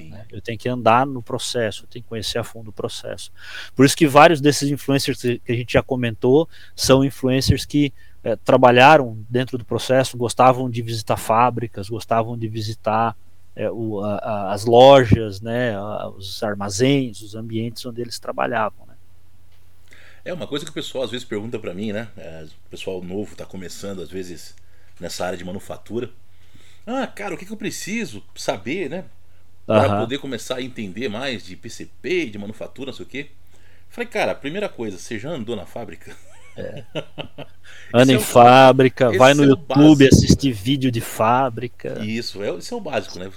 [0.00, 0.24] Né?
[0.30, 3.30] Eu tenho que andar no processo, eu tenho que conhecer a fundo o processo.
[3.74, 7.92] Por isso que vários desses influencers que a gente já comentou são influencers que
[8.24, 13.16] é, trabalharam dentro do processo, gostavam de visitar fábricas, gostavam de visitar
[13.56, 15.74] é, o, a, as lojas, né,
[16.16, 18.86] os armazéns, os ambientes onde eles trabalhavam.
[18.86, 18.94] Né?
[20.24, 22.08] É uma coisa que o pessoal às vezes pergunta para mim, né?
[22.16, 24.54] É, o pessoal novo está começando às vezes
[25.00, 26.10] nessa área de manufatura.
[26.86, 29.04] Ah, cara, o que, que eu preciso saber, né?
[29.64, 30.00] Para uhum.
[30.00, 33.30] poder começar a entender mais de PCP, de manufatura, não sei o quê.
[33.88, 36.14] Falei, cara, primeira coisa, você já andou na fábrica?
[36.56, 36.84] É.
[37.92, 42.02] Anda em é fábrica, vai no é YouTube assistir vídeo de fábrica.
[42.04, 43.30] Isso, é, isso é o básico, né?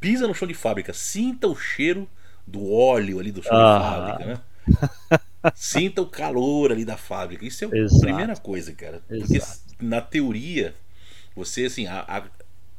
[0.00, 2.08] Pisa no chão de fábrica, sinta o cheiro
[2.46, 3.78] do óleo ali do chão ah.
[3.78, 4.40] de fábrica, né?
[5.54, 7.44] Sinta o calor ali da fábrica.
[7.44, 8.00] Isso é a Exato.
[8.00, 9.02] primeira coisa, cara.
[9.06, 9.60] Porque Exato.
[9.80, 10.74] na teoria,
[11.36, 12.22] você assim, a, a,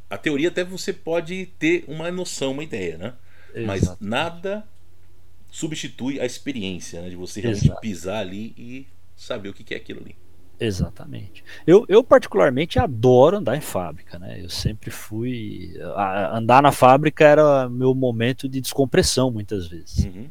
[0.10, 3.14] a, teoria até você pode ter uma noção, uma ideia, né?
[3.54, 3.68] Exato.
[3.68, 4.66] Mas nada
[5.52, 7.10] substitui a experiência, né?
[7.10, 10.16] De você realmente pisar ali e saber o que é aquilo ali.
[10.60, 11.44] Exatamente.
[11.68, 14.42] Eu, eu particularmente adoro andar em fábrica, né?
[14.42, 15.74] Eu sempre fui.
[15.96, 20.06] A, andar na fábrica era meu momento de descompressão, muitas vezes.
[20.06, 20.28] Uhum.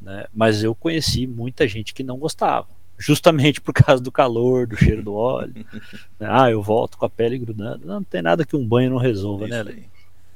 [0.00, 0.26] Né?
[0.32, 5.02] Mas eu conheci muita gente que não gostava, justamente por causa do calor, do cheiro
[5.02, 5.54] do óleo.
[6.18, 6.28] né?
[6.30, 7.86] Ah, eu volto com a pele grudando.
[7.86, 9.88] Não, não, tem nada que um banho não resolva, né, Isso né, Ale?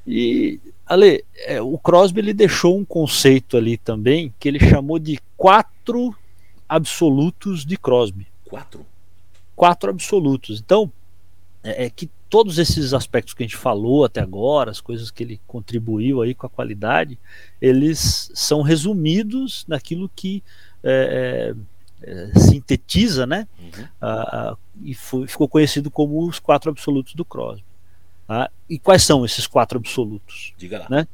[0.04, 5.18] E, Ale, é, o Crosby ele deixou um conceito ali também que ele chamou de
[5.36, 6.14] quatro
[6.72, 8.26] absolutos de Crosby.
[8.46, 8.86] Quatro?
[9.54, 10.58] Quatro absolutos.
[10.58, 10.90] Então,
[11.62, 15.22] é, é, que todos esses aspectos que a gente falou até agora, as coisas que
[15.22, 17.18] ele contribuiu aí com a qualidade,
[17.60, 20.42] eles são resumidos naquilo que
[20.82, 21.54] é,
[22.02, 23.46] é, é sintetiza, né?
[23.60, 23.88] Uhum.
[24.00, 27.64] Ah, e foi, ficou conhecido como os quatro absolutos do Crosby.
[28.26, 30.54] Ah, e quais são esses quatro absolutos?
[30.56, 30.86] Diga lá.
[30.88, 31.06] Né?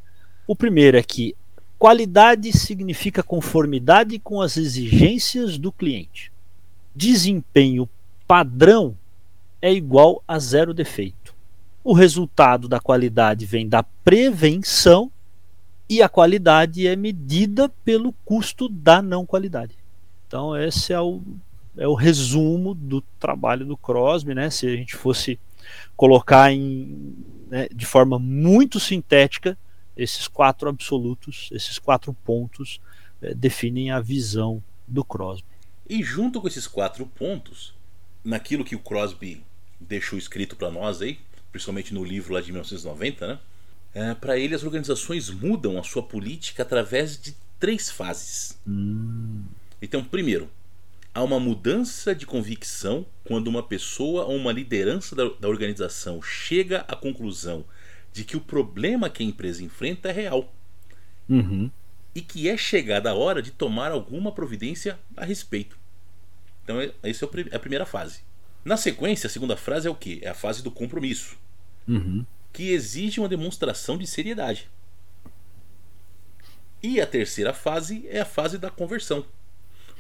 [0.47, 1.35] O primeiro é que
[1.79, 6.33] Qualidade significa conformidade com as exigências do cliente.
[6.95, 7.89] Desempenho
[8.27, 8.97] padrão
[9.63, 11.35] é igual a zero defeito.
[11.85, 15.11] O resultado da qualidade vem da prevenção
[15.89, 19.75] e a qualidade é medida pelo custo da não qualidade.
[20.27, 21.23] Então esse é o,
[21.77, 24.51] é o resumo do trabalho do Crosby, né?
[24.51, 25.39] Se a gente fosse
[25.97, 27.15] colocar em,
[27.49, 29.57] né, de forma muito sintética,
[29.99, 32.81] esses quatro absolutos, esses quatro pontos
[33.21, 35.49] é, definem a visão do Crosby.
[35.89, 37.75] E junto com esses quatro pontos,
[38.25, 39.43] naquilo que o Crosby
[39.81, 41.19] deixou escrito para nós aí,
[41.51, 43.39] principalmente no livro lá de 1990, né?
[43.95, 48.57] É, para ele as organizações mudam a sua política através de três fases.
[48.67, 49.45] Hum.
[49.81, 50.49] Então, primeiro,
[51.13, 56.85] há uma mudança de convicção quando uma pessoa ou uma liderança da, da organização chega
[56.87, 57.65] à conclusão
[58.19, 60.53] de que o problema que a empresa enfrenta é real.
[61.29, 61.71] Uhum.
[62.13, 65.79] E que é chegada a hora de tomar alguma providência a respeito.
[66.65, 68.23] Então, essa é a primeira fase.
[68.65, 70.19] Na sequência, a segunda frase é o que?
[70.21, 71.39] É a fase do compromisso.
[71.87, 72.27] Uhum.
[72.53, 74.69] Que exige uma demonstração de seriedade.
[76.83, 79.25] E a terceira fase é a fase da conversão,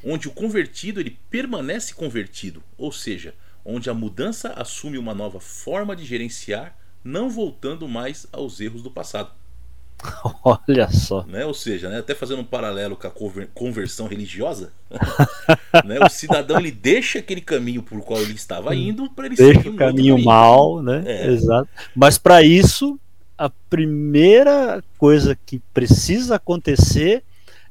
[0.02, 3.32] onde o convertido ele permanece convertido, ou seja,
[3.64, 6.76] onde a mudança assume uma nova forma de gerenciar
[7.08, 9.30] não voltando mais aos erros do passado.
[10.44, 11.24] Olha só.
[11.24, 11.44] Né?
[11.44, 11.98] Ou seja, né?
[11.98, 14.72] até fazendo um paralelo com a conversão religiosa,
[15.84, 15.98] né?
[16.04, 19.62] o cidadão ele deixa aquele caminho por qual ele estava indo para ele deixa o
[19.62, 21.02] caminho, caminho mal, né?
[21.04, 21.26] É.
[21.28, 21.68] Exato.
[21.96, 23.00] Mas para isso,
[23.36, 27.24] a primeira coisa que precisa acontecer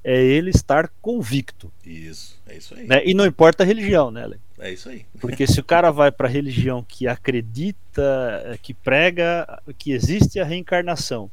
[0.04, 1.71] é ele estar convicto.
[1.86, 2.88] Isso, é isso aí.
[2.88, 3.06] Né?
[3.06, 4.47] E não importa a religião, né, Alex?
[4.60, 5.06] É isso aí.
[5.20, 10.46] Porque se o cara vai para a religião que acredita, que prega que existe a
[10.46, 11.30] reencarnação,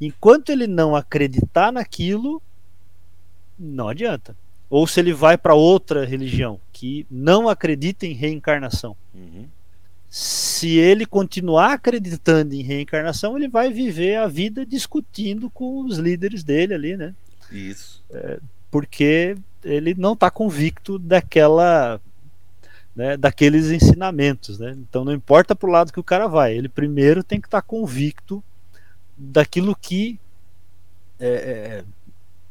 [0.00, 2.42] enquanto ele não acreditar naquilo,
[3.58, 4.36] não adianta.
[4.70, 8.96] Ou se ele vai para outra religião que não acredita em reencarnação.
[9.14, 9.46] Uhum.
[10.08, 16.42] Se ele continuar acreditando em reencarnação, ele vai viver a vida discutindo com os líderes
[16.42, 17.14] dele ali, né?
[17.52, 18.02] Isso.
[18.10, 18.40] É,
[18.70, 22.00] porque ele não está convicto daquela
[22.96, 24.58] né, daqueles ensinamentos.
[24.58, 24.74] Né?
[24.78, 27.60] Então não importa para o lado que o cara vai, ele primeiro tem que estar
[27.60, 28.42] tá convicto
[29.16, 30.18] daquilo que,
[31.20, 31.84] é, é,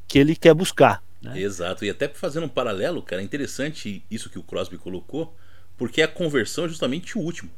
[0.07, 1.03] que ele quer buscar.
[1.21, 1.41] Né?
[1.41, 5.35] Exato, e até fazendo um paralelo, cara, é interessante isso que o Crosby colocou,
[5.75, 7.49] porque a conversão é justamente o último.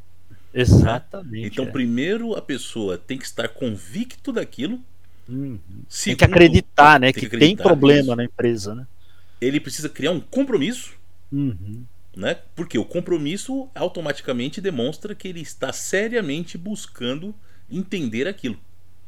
[0.54, 1.46] Exatamente.
[1.46, 1.72] Então, é.
[1.72, 4.80] primeiro a pessoa tem que estar convicto daquilo.
[5.28, 5.60] Segundo,
[5.90, 7.08] tem que acreditar, né?
[7.08, 8.88] Tem que, que acreditar tem problema na empresa, né?
[9.42, 10.94] Ele precisa criar um compromisso.
[11.32, 11.84] Uhum
[12.18, 12.40] né?
[12.56, 17.34] Porque o compromisso automaticamente demonstra que ele está seriamente buscando
[17.70, 18.60] entender aquilo.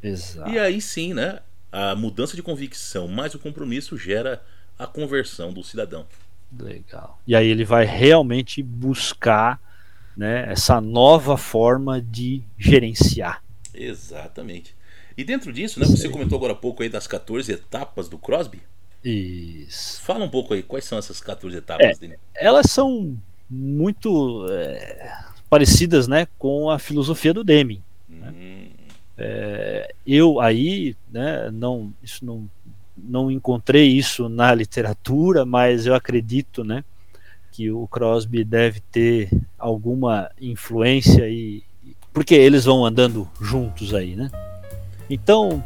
[0.02, 0.50] Exato.
[0.50, 1.40] E aí sim, né?
[1.72, 4.44] A mudança de convicção mais o compromisso gera
[4.78, 6.06] a conversão do cidadão.
[6.58, 7.20] Legal.
[7.28, 9.60] E aí ele vai realmente buscar
[10.16, 13.44] né, essa nova forma de gerenciar.
[13.74, 14.76] Exatamente.
[15.18, 18.62] E dentro disso, né, você comentou agora há pouco aí das 14 etapas do Crosby.
[19.04, 20.02] Isso.
[20.02, 22.18] Fala um pouco aí, quais são essas 14 etapas É?
[22.36, 23.18] Elas são
[23.50, 25.12] muito é,
[25.50, 27.82] parecidas né, com a filosofia do Deming.
[28.10, 28.70] Hum,
[29.18, 32.50] É, eu aí, né, não, isso não,
[32.98, 36.84] não encontrei isso na literatura, mas eu acredito, né,
[37.52, 41.64] que o Crosby deve ter alguma influência e
[42.14, 44.32] porque eles vão andando juntos aí, né?
[45.10, 45.64] Então,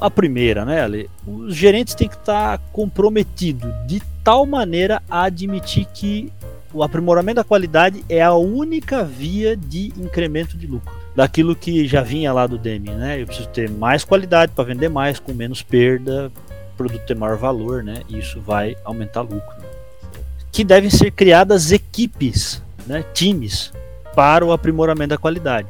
[0.00, 5.86] a primeira, né, Ale, os gerentes têm que estar comprometidos de tal maneira a admitir
[5.86, 6.32] que
[6.72, 10.92] o aprimoramento da qualidade é a única via de incremento de lucro.
[11.16, 13.20] Daquilo que já vinha lá do Deming, né?
[13.20, 16.30] Eu preciso ter mais qualidade para vender mais, com menos perda,
[16.76, 18.02] produto ter maior valor, né?
[18.08, 19.56] E isso vai aumentar lucro.
[20.52, 23.04] Que devem ser criadas equipes, né?
[23.12, 23.72] times,
[24.14, 25.66] para o aprimoramento da qualidade.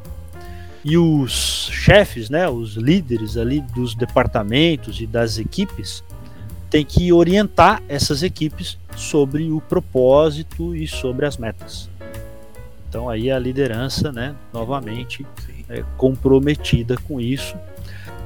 [0.89, 2.49] E os chefes, né?
[2.49, 6.03] Os líderes ali dos departamentos e das equipes
[6.71, 11.91] têm que orientar essas equipes sobre o propósito e sobre as metas.
[12.89, 15.27] Então aí a liderança, né, novamente
[15.69, 17.55] é, comprometida com isso.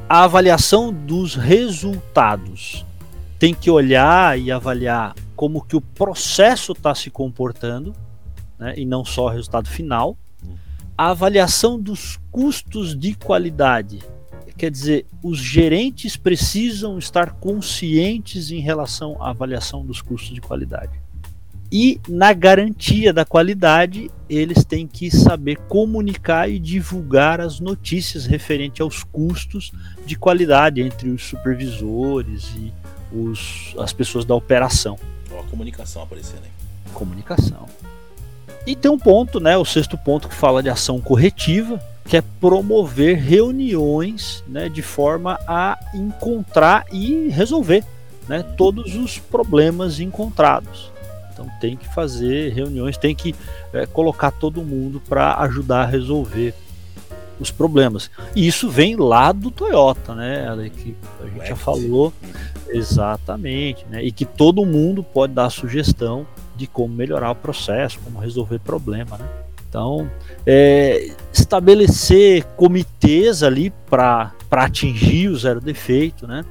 [0.09, 2.87] A avaliação dos resultados
[3.41, 7.93] tem que olhar e avaliar como que o processo está se comportando,
[8.57, 10.17] né, e não só o resultado final.
[10.97, 14.01] A avaliação dos custos de qualidade,
[14.57, 21.03] quer dizer, os gerentes precisam estar conscientes em relação à avaliação dos custos de qualidade.
[21.75, 28.83] E na garantia da qualidade, eles têm que saber comunicar e divulgar as notícias referentes
[28.83, 29.73] aos custos
[30.05, 32.71] de qualidade entre os supervisores e
[33.11, 34.99] os, as pessoas da operação.
[35.31, 36.93] Ó, a comunicação aparecendo aí.
[36.93, 37.67] Comunicação.
[38.67, 42.23] E tem um ponto, né, o sexto ponto que fala de ação corretiva, que é
[42.41, 47.85] promover reuniões né, de forma a encontrar e resolver
[48.29, 50.91] né, todos os problemas encontrados.
[51.33, 53.35] Então tem que fazer reuniões, tem que
[53.73, 56.55] é, colocar todo mundo para ajudar a resolver
[57.41, 58.11] os problemas.
[58.37, 60.47] E isso vem lá do Toyota, né?
[60.49, 62.13] Ale, Que a gente já falou
[62.69, 64.03] exatamente, né?
[64.03, 66.27] E que todo mundo pode dar sugestão
[66.63, 69.29] de como melhorar o processo, como resolver problema, né?
[69.69, 70.09] Então,
[70.47, 76.45] é, estabelecer comitês ali para atingir o zero defeito, né?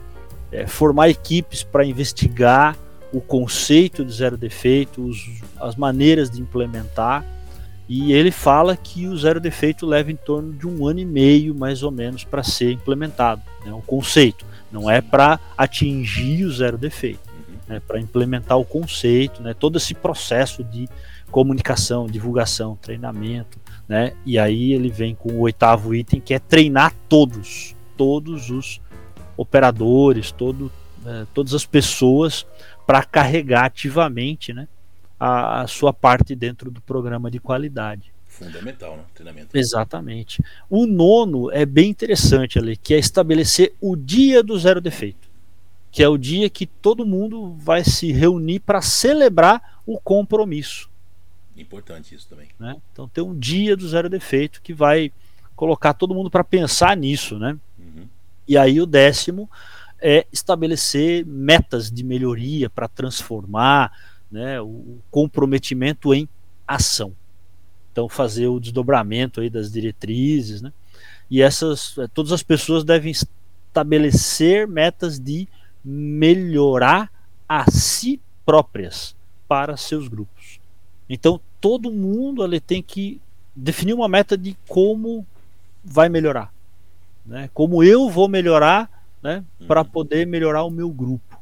[0.52, 2.76] É, formar equipes para investigar
[3.14, 7.24] o conceito de zero defeito, os- as maneiras de implementar.
[7.88, 11.54] E ele fala que o zero defeito leva em torno de um ano e meio,
[11.56, 13.42] mais ou menos, para ser implementado.
[13.66, 13.72] Né?
[13.72, 17.20] O conceito não é para atingir o zero defeito.
[17.72, 17.80] Né?
[17.80, 19.54] para implementar o conceito, né?
[19.54, 20.90] todo esse processo de
[21.32, 23.58] comunicação, divulgação, treinamento.
[23.88, 24.14] Né?
[24.26, 28.82] E aí ele vem com o oitavo item, que é treinar todos, todos os
[29.38, 30.70] operadores, todo,
[31.06, 32.46] eh, todas as pessoas
[32.86, 34.68] para carregar ativamente né,
[35.18, 38.12] a, a sua parte dentro do programa de qualidade.
[38.28, 39.04] Fundamental, né?
[39.14, 39.58] Treinamento.
[39.58, 40.44] Exatamente.
[40.70, 45.30] O nono é bem interessante ali, que é estabelecer o dia do zero defeito,
[45.92, 50.90] que é o dia que todo mundo vai se reunir para celebrar o compromisso.
[51.56, 52.48] Importante isso também.
[52.58, 52.78] Né?
[52.92, 55.12] Então tem um dia do zero defeito que vai
[55.56, 57.58] colocar todo mundo para pensar nisso, né?
[57.78, 58.08] Uhum.
[58.48, 59.50] E aí o décimo
[60.00, 63.92] é estabelecer metas de melhoria para transformar
[64.32, 66.28] né, o comprometimento em
[66.68, 67.14] ação.
[67.92, 70.72] Então fazer o desdobramento aí das diretrizes, né?
[71.30, 75.48] E essas eh, todas as pessoas devem estabelecer metas de
[75.84, 77.12] melhorar
[77.48, 79.16] a si próprias
[79.48, 80.60] para seus grupos.
[81.10, 83.20] Então todo mundo ali tem que
[83.56, 85.26] definir uma meta de como
[85.84, 86.54] vai melhorar,
[87.26, 87.50] né?
[87.54, 88.90] Como eu vou melhorar,
[89.22, 89.44] né?
[89.68, 89.88] Para Uhum.
[89.88, 91.40] poder melhorar o meu grupo.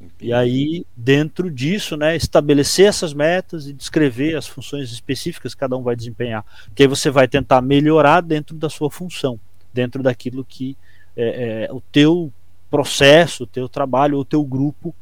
[0.00, 0.30] Entendi.
[0.30, 5.76] E aí, dentro disso, né, estabelecer essas metas e descrever as funções específicas que cada
[5.76, 6.44] um vai desempenhar.
[6.66, 9.38] Porque aí você vai tentar melhorar dentro da sua função,
[9.72, 10.76] dentro daquilo que
[11.16, 12.32] é, é, o teu
[12.72, 14.94] processo, o teu trabalho, o teu grupo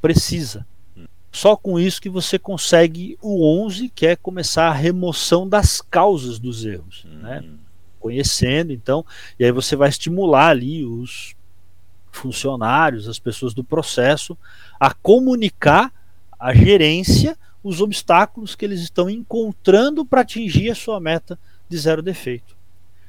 [0.00, 0.64] precisa.
[1.32, 6.38] Só com isso que você consegue o 11, que é começar a remoção das causas
[6.38, 7.40] dos erros, né?
[7.44, 7.58] Uhum.
[7.98, 9.04] conhecendo, então,
[9.38, 11.34] e aí você vai estimular ali os
[12.12, 14.38] funcionários, as pessoas do processo,
[14.78, 15.92] a comunicar
[16.38, 21.36] à gerência os obstáculos que eles estão encontrando para atingir a sua meta
[21.68, 22.55] de zero defeito.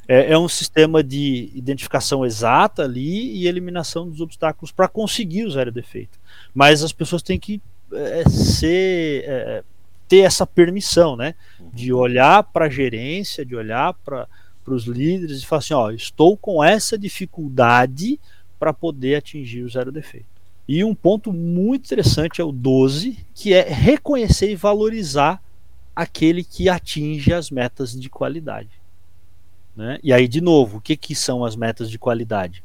[0.08, 5.52] É, é um sistema de identificação exata ali e eliminação dos obstáculos para conseguir o
[5.52, 6.18] zero defeito.
[6.54, 9.64] Mas as pessoas têm que é, ser, é,
[10.08, 11.36] ter essa permissão, né?
[11.74, 14.28] De olhar para a gerência, de olhar para
[14.68, 18.20] para os líderes e falar assim: ó, estou com essa dificuldade
[18.60, 20.26] para poder atingir o zero defeito.
[20.68, 25.42] E um ponto muito interessante é o 12, que é reconhecer e valorizar
[25.96, 28.70] aquele que atinge as metas de qualidade.
[29.78, 30.00] Né?
[30.02, 32.64] E aí, de novo, o que, que são as metas de qualidade?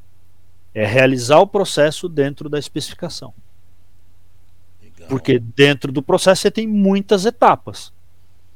[0.74, 3.34] É realizar o processo dentro da especificação.
[4.82, 5.08] Legal.
[5.10, 7.92] Porque dentro do processo você tem muitas etapas.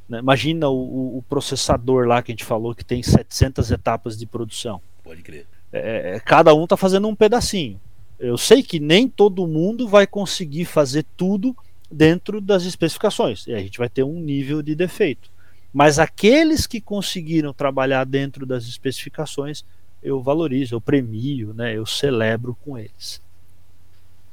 [0.09, 0.19] Né?
[0.19, 4.81] Imagina o, o, processador lá que a gente falou que tem 700 etapas de produção.
[5.05, 5.47] Pode crer.
[5.71, 7.79] É, é cada um está fazendo um pedacinho.
[8.19, 11.55] Eu sei que nem todo mundo vai conseguir fazer tudo
[11.91, 13.47] dentro das especificações.
[13.47, 15.31] E a gente vai ter um nível de defeito.
[15.77, 19.63] Mas aqueles que conseguiram trabalhar dentro das especificações,
[20.03, 23.21] eu valorizo, eu premio, né, eu celebro com eles.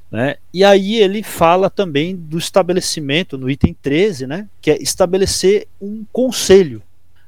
[0.10, 0.38] Né?
[0.54, 6.06] E aí ele fala também do estabelecimento, no item 13, né, que é estabelecer um
[6.14, 6.82] conselho.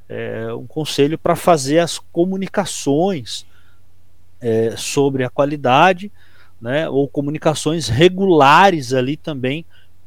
[0.08, 3.46] É, um conselho para fazer as comunicações
[4.40, 6.10] é, sobre a qualidade,
[6.62, 9.66] né, ou comunicações regulares ali também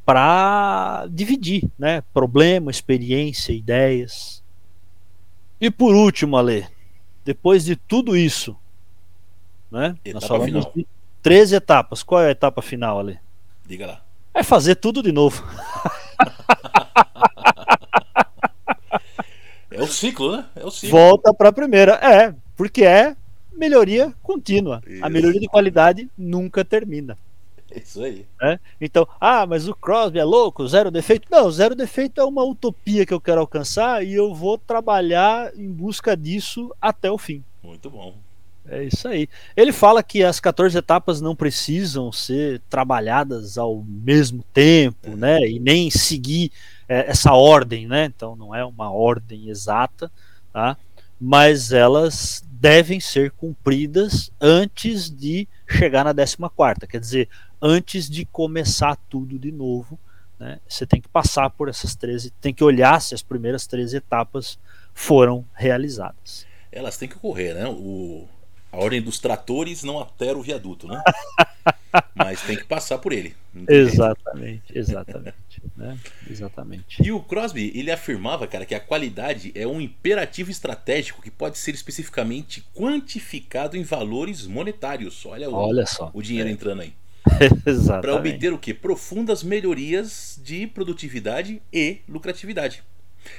[0.08, 2.02] para dividir, né?
[2.14, 4.42] Problema, experiência, ideias.
[5.60, 6.66] E por último, Ale,
[7.26, 8.56] depois de tudo isso,
[9.70, 9.98] né?
[10.02, 10.72] Etapa nós falamos final.
[10.74, 10.86] de
[11.22, 12.02] três etapas.
[12.02, 13.18] Qual é a etapa final, Ale?
[13.66, 14.02] Diga lá.
[14.32, 15.44] É fazer tudo de novo.
[19.70, 20.46] é o ciclo, né?
[20.56, 20.98] É o ciclo.
[20.98, 21.96] Volta para a primeira.
[21.96, 23.14] É, porque é
[23.52, 24.80] melhoria contínua.
[24.86, 25.04] Isso.
[25.04, 27.18] A melhoria de qualidade nunca termina.
[27.74, 28.26] Isso aí.
[28.42, 28.58] É?
[28.80, 31.28] Então, ah, mas o Crosby é louco, zero defeito?
[31.30, 35.70] Não, zero defeito é uma utopia que eu quero alcançar e eu vou trabalhar em
[35.70, 37.44] busca disso até o fim.
[37.62, 38.14] Muito bom.
[38.70, 39.28] É isso aí.
[39.56, 45.16] Ele fala que as 14 etapas não precisam ser trabalhadas ao mesmo tempo, é.
[45.16, 45.40] né?
[45.48, 46.52] E nem seguir
[46.86, 48.04] é, essa ordem, né?
[48.04, 50.10] Então não é uma ordem exata,
[50.52, 50.76] tá?
[51.18, 56.86] Mas elas devem ser cumpridas antes de chegar na 14 quarta.
[56.86, 57.28] Quer dizer,
[57.60, 59.98] antes de começar tudo de novo.
[60.38, 60.58] Né?
[60.68, 64.58] Você tem que passar por essas 13, tem que olhar se as primeiras 13 etapas
[64.94, 66.46] foram realizadas.
[66.70, 67.66] Elas têm que ocorrer, né?
[67.68, 68.28] O,
[68.70, 71.02] a ordem dos tratores não altera o viaduto, né?
[72.14, 73.34] Mas tem que passar por ele.
[73.66, 75.62] Exatamente, exatamente.
[75.76, 75.98] né?
[76.28, 77.02] Exatamente.
[77.02, 81.56] E o Crosby, ele afirmava, cara, que a qualidade é um imperativo estratégico que pode
[81.56, 85.24] ser especificamente quantificado em valores monetários.
[85.24, 86.10] Olha, Olha só.
[86.12, 86.52] o dinheiro é.
[86.52, 86.92] entrando aí.
[88.00, 88.72] para obter o que?
[88.74, 92.82] Profundas melhorias de produtividade e lucratividade.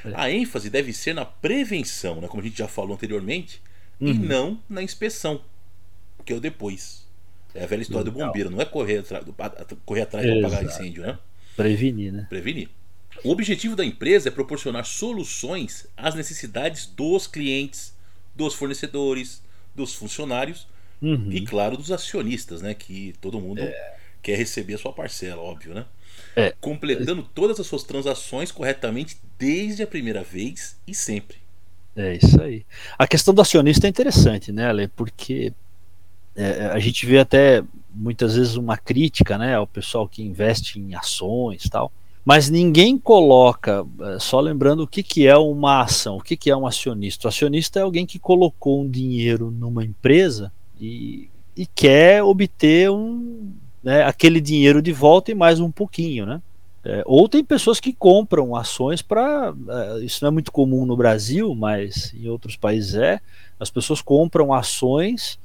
[0.06, 0.12] É.
[0.14, 3.62] A ênfase deve ser na prevenção, né, como a gente já falou anteriormente,
[4.00, 4.10] uhum.
[4.10, 5.42] e não na inspeção,
[6.26, 7.08] que é o depois.
[7.54, 8.28] É a velha história Legal.
[8.28, 9.04] do bombeiro, não é correr,
[9.86, 11.18] correr atrás para apagar incêndio, né?
[11.56, 12.28] Prevenir, né?
[12.30, 12.70] Prevenir.
[13.24, 17.94] O objetivo da empresa é proporcionar soluções às necessidades dos clientes,
[18.36, 19.42] dos fornecedores,
[19.76, 20.68] dos funcionários
[21.02, 21.32] Uhum.
[21.32, 22.74] E claro, dos acionistas, né?
[22.74, 23.96] Que todo mundo é.
[24.22, 25.86] quer receber a sua parcela, óbvio, né?
[26.36, 26.54] É.
[26.60, 31.38] Completando todas as suas transações corretamente desde a primeira vez e sempre.
[31.96, 32.66] É isso aí.
[32.98, 34.88] A questão do acionista é interessante, né, Ale?
[34.88, 35.54] Porque
[36.36, 40.96] é, a gente vê até muitas vezes uma crítica né, ao pessoal que investe em
[40.96, 41.92] ações tal.
[42.24, 46.52] Mas ninguém coloca, é, só lembrando o que, que é uma ação, o que, que
[46.52, 47.28] é um acionista.
[47.28, 53.52] O acionista é alguém que colocou um dinheiro numa empresa e, e quer obter um,
[53.84, 56.42] né, aquele dinheiro de volta e mais um pouquinho, né?
[56.84, 59.54] É, ou tem pessoas que compram ações para.
[59.68, 63.20] É, isso não é muito comum no Brasil, mas em outros países é.
[63.60, 65.38] As pessoas compram ações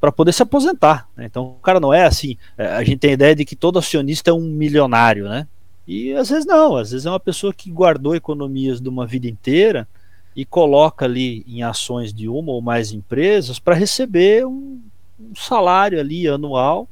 [0.00, 1.08] para poder se aposentar.
[1.16, 1.24] Né?
[1.26, 2.36] Então o cara não é assim.
[2.56, 5.48] É, a gente tem a ideia de que todo acionista é um milionário, né?
[5.88, 9.26] E às vezes não, às vezes é uma pessoa que guardou economias de uma vida
[9.26, 9.88] inteira
[10.36, 14.82] e coloca ali em ações de uma ou mais empresas para receber um,
[15.18, 16.86] um, salário ali anual,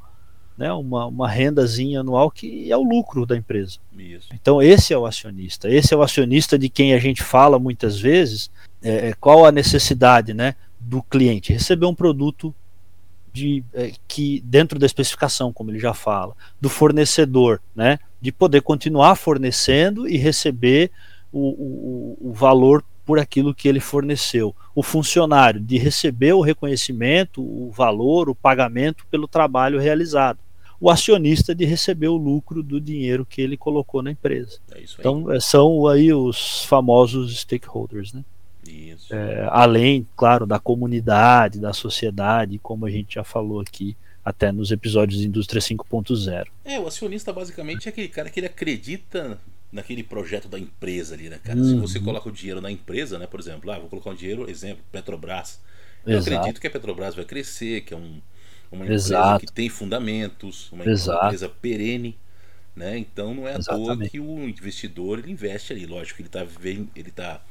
[0.57, 3.79] né, uma, uma rendazinha anual que é o lucro da empresa.
[3.99, 4.29] Isso.
[4.33, 5.69] Então esse é o acionista.
[5.69, 8.51] Esse é o acionista de quem a gente fala muitas vezes.
[8.83, 12.55] É, é qual a necessidade, né, do cliente receber um produto
[13.31, 18.63] de é, que dentro da especificação, como ele já fala, do fornecedor, né, de poder
[18.63, 20.91] continuar fornecendo e receber
[21.31, 24.55] o, o, o valor por aquilo que ele forneceu.
[24.75, 30.39] O funcionário de receber o reconhecimento, o valor, o pagamento pelo trabalho realizado.
[30.81, 34.59] O acionista de receber o lucro do dinheiro que ele colocou na empresa.
[34.73, 38.25] É então é, são aí os famosos stakeholders, né?
[39.11, 44.71] É, além, claro, da comunidade, da sociedade, como a gente já falou aqui até nos
[44.71, 46.47] episódios de Indústria 5.0.
[46.65, 49.39] É, o acionista basicamente é aquele cara que ele acredita
[49.75, 51.63] naquele projeto da empresa ali, né, cara?
[51.63, 54.49] Se você coloca o dinheiro na empresa, né, por exemplo, ah, vou colocar um dinheiro,
[54.49, 55.61] exemplo, Petrobras.
[56.07, 56.37] Eu Exato.
[56.37, 58.21] acredito que a Petrobras vai crescer, que é um,
[58.71, 59.47] uma empresa Exato.
[59.47, 61.27] que tem fundamentos, uma Exato.
[61.27, 62.17] empresa perene,
[62.77, 62.97] né?
[62.97, 66.47] Então não é à toa que o investidor ele investe ali, lógico, ele está
[66.95, 67.43] ele tá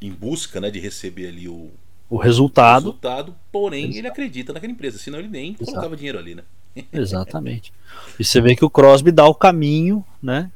[0.00, 1.70] em busca, né, de receber ali o
[2.08, 2.84] O resultado.
[2.84, 3.98] resultado, porém Exato.
[3.98, 5.64] ele acredita naquela empresa, senão ele nem Exato.
[5.66, 6.44] colocava dinheiro ali, né?
[6.92, 7.72] Exatamente.
[8.18, 10.50] E você vê que o Crosby dá o caminho, né?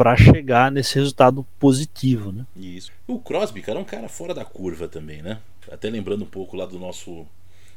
[0.00, 2.46] Para chegar nesse resultado positivo, né?
[2.56, 2.90] Isso.
[3.06, 5.36] O Crosby, cara, é um cara fora da curva também, né?
[5.70, 7.26] Até lembrando um pouco lá do nosso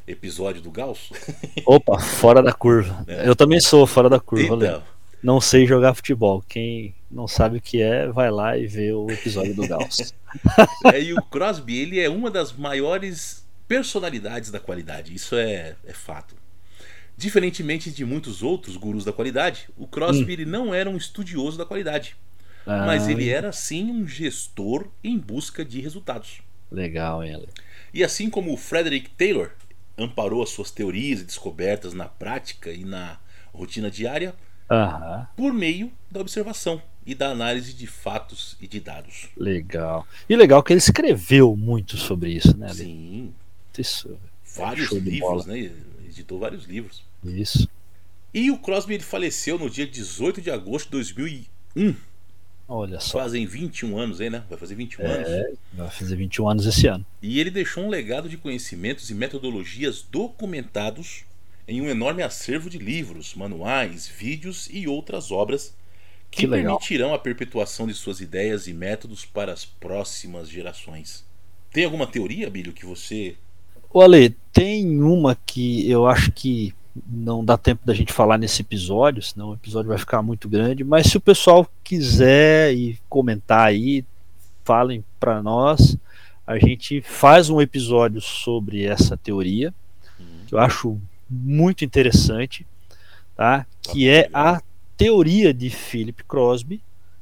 [0.08, 1.10] episódio do Gauss.
[1.68, 3.04] Opa, fora da curva.
[3.10, 3.28] É.
[3.28, 4.56] Eu também sou fora da curva.
[4.56, 4.84] Então,
[5.22, 6.42] Não sei jogar futebol.
[6.48, 10.14] Quem não sabe o que é, vai lá e vê o episódio do Gauss.
[10.94, 15.14] é, e o Crosby, ele é uma das maiores personalidades da qualidade.
[15.14, 16.36] Isso é, é fato.
[17.16, 21.66] Diferentemente de muitos outros gurus da qualidade, o Crosby ele não era um estudioso da
[21.66, 22.16] qualidade,
[22.66, 26.41] mas Ah, ele era sim um gestor em busca de resultados.
[26.72, 27.47] Legal, ele.
[27.93, 29.51] E assim como o Frederick Taylor
[29.97, 33.20] amparou as suas teorias e descobertas na prática e na
[33.53, 34.34] rotina diária
[35.36, 39.30] por meio da observação e da análise de fatos e de dados.
[39.38, 40.07] legal.
[40.28, 42.70] E legal que ele escreveu muito sobre isso, né?
[42.70, 42.76] Ale?
[42.78, 43.36] Sim,
[43.78, 44.20] Isso.
[44.55, 45.72] vários Show de livros, né?
[46.14, 47.03] Editou vários livros.
[47.24, 47.68] Isso.
[48.34, 51.95] E o Crosby ele faleceu no dia 18 de agosto de 2001.
[52.68, 53.20] Olha só.
[53.20, 54.43] Fazem 21 anos aí, né?
[54.49, 55.28] Vai fazer 21 anos.
[55.28, 57.05] É, vai fazer 21 anos esse ano.
[57.22, 61.26] E ele deixou um legado de conhecimentos e metodologias documentados
[61.68, 65.76] em um enorme acervo de livros, manuais, vídeos e outras obras
[66.34, 71.24] que, Que permitirão a perpetuação de suas ideias e métodos para as próximas gerações.
[71.72, 73.36] Tem alguma teoria, Bílio, que você.
[73.94, 76.74] Ô Ale, tem uma que eu acho que
[77.08, 80.84] não dá tempo da gente falar nesse episódio, senão o episódio vai ficar muito grande,
[80.84, 84.04] mas se o pessoal quiser e comentar aí,
[84.64, 85.96] falem para nós,
[86.46, 89.72] a gente faz um episódio sobre essa teoria,
[90.48, 92.66] que eu acho muito interessante,
[93.36, 93.64] tá?
[93.80, 94.60] Que é a
[94.98, 96.82] teoria de Philip Crosby,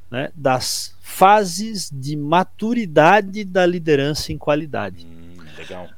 [0.10, 5.06] né, das fases de maturidade da liderança em qualidade.
[5.06, 5.90] Hum, legal.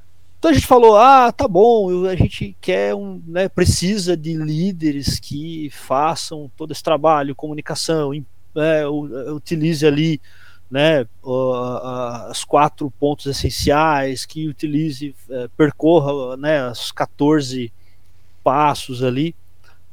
[0.44, 5.18] Então a gente falou, ah, tá bom, a gente quer um, né, precisa de líderes
[5.18, 8.12] que façam todo esse trabalho, comunicação,
[8.54, 8.86] é,
[9.32, 10.20] utilize ali,
[10.70, 17.72] né, os quatro pontos essenciais, que utilize, é, percorra, né, os 14
[18.44, 19.34] passos ali.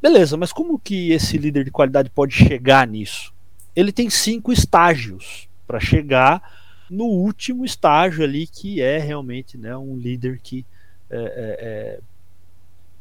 [0.02, 3.32] Beleza, mas como que esse líder de qualidade pode chegar nisso?
[3.76, 6.42] Ele tem cinco estágios para chegar
[6.90, 10.66] no último estágio ali, que é realmente né, um líder que
[11.08, 12.00] é, é, é,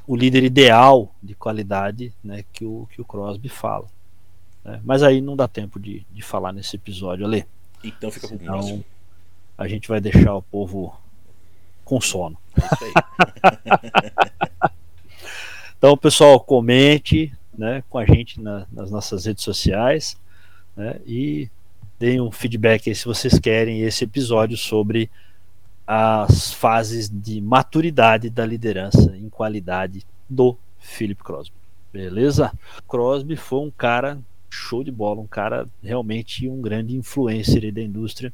[0.08, 3.88] o líder ideal de qualidade né, que, o, que o Crosby fala.
[4.64, 4.80] né.
[4.84, 7.46] Mas aí não dá tempo de, de falar nesse episódio, Ale.
[7.84, 8.86] Então fica Senão próximo.
[9.58, 10.96] a gente vai deixar o povo
[11.84, 12.38] com sono.
[12.56, 14.70] É.
[15.78, 20.18] Então, pessoal, comente né, com a gente na- nas nossas redes sociais
[20.76, 21.50] né, e
[22.00, 25.12] deem um feedback aí se vocês querem esse episódio sobre
[25.86, 31.56] as fases de maturidade da liderança em qualidade do Philip Crosby.
[31.92, 32.54] Beleza?
[32.88, 34.20] Crosby foi um cara
[34.50, 38.32] show de bola, um cara realmente um grande influencer da indústria.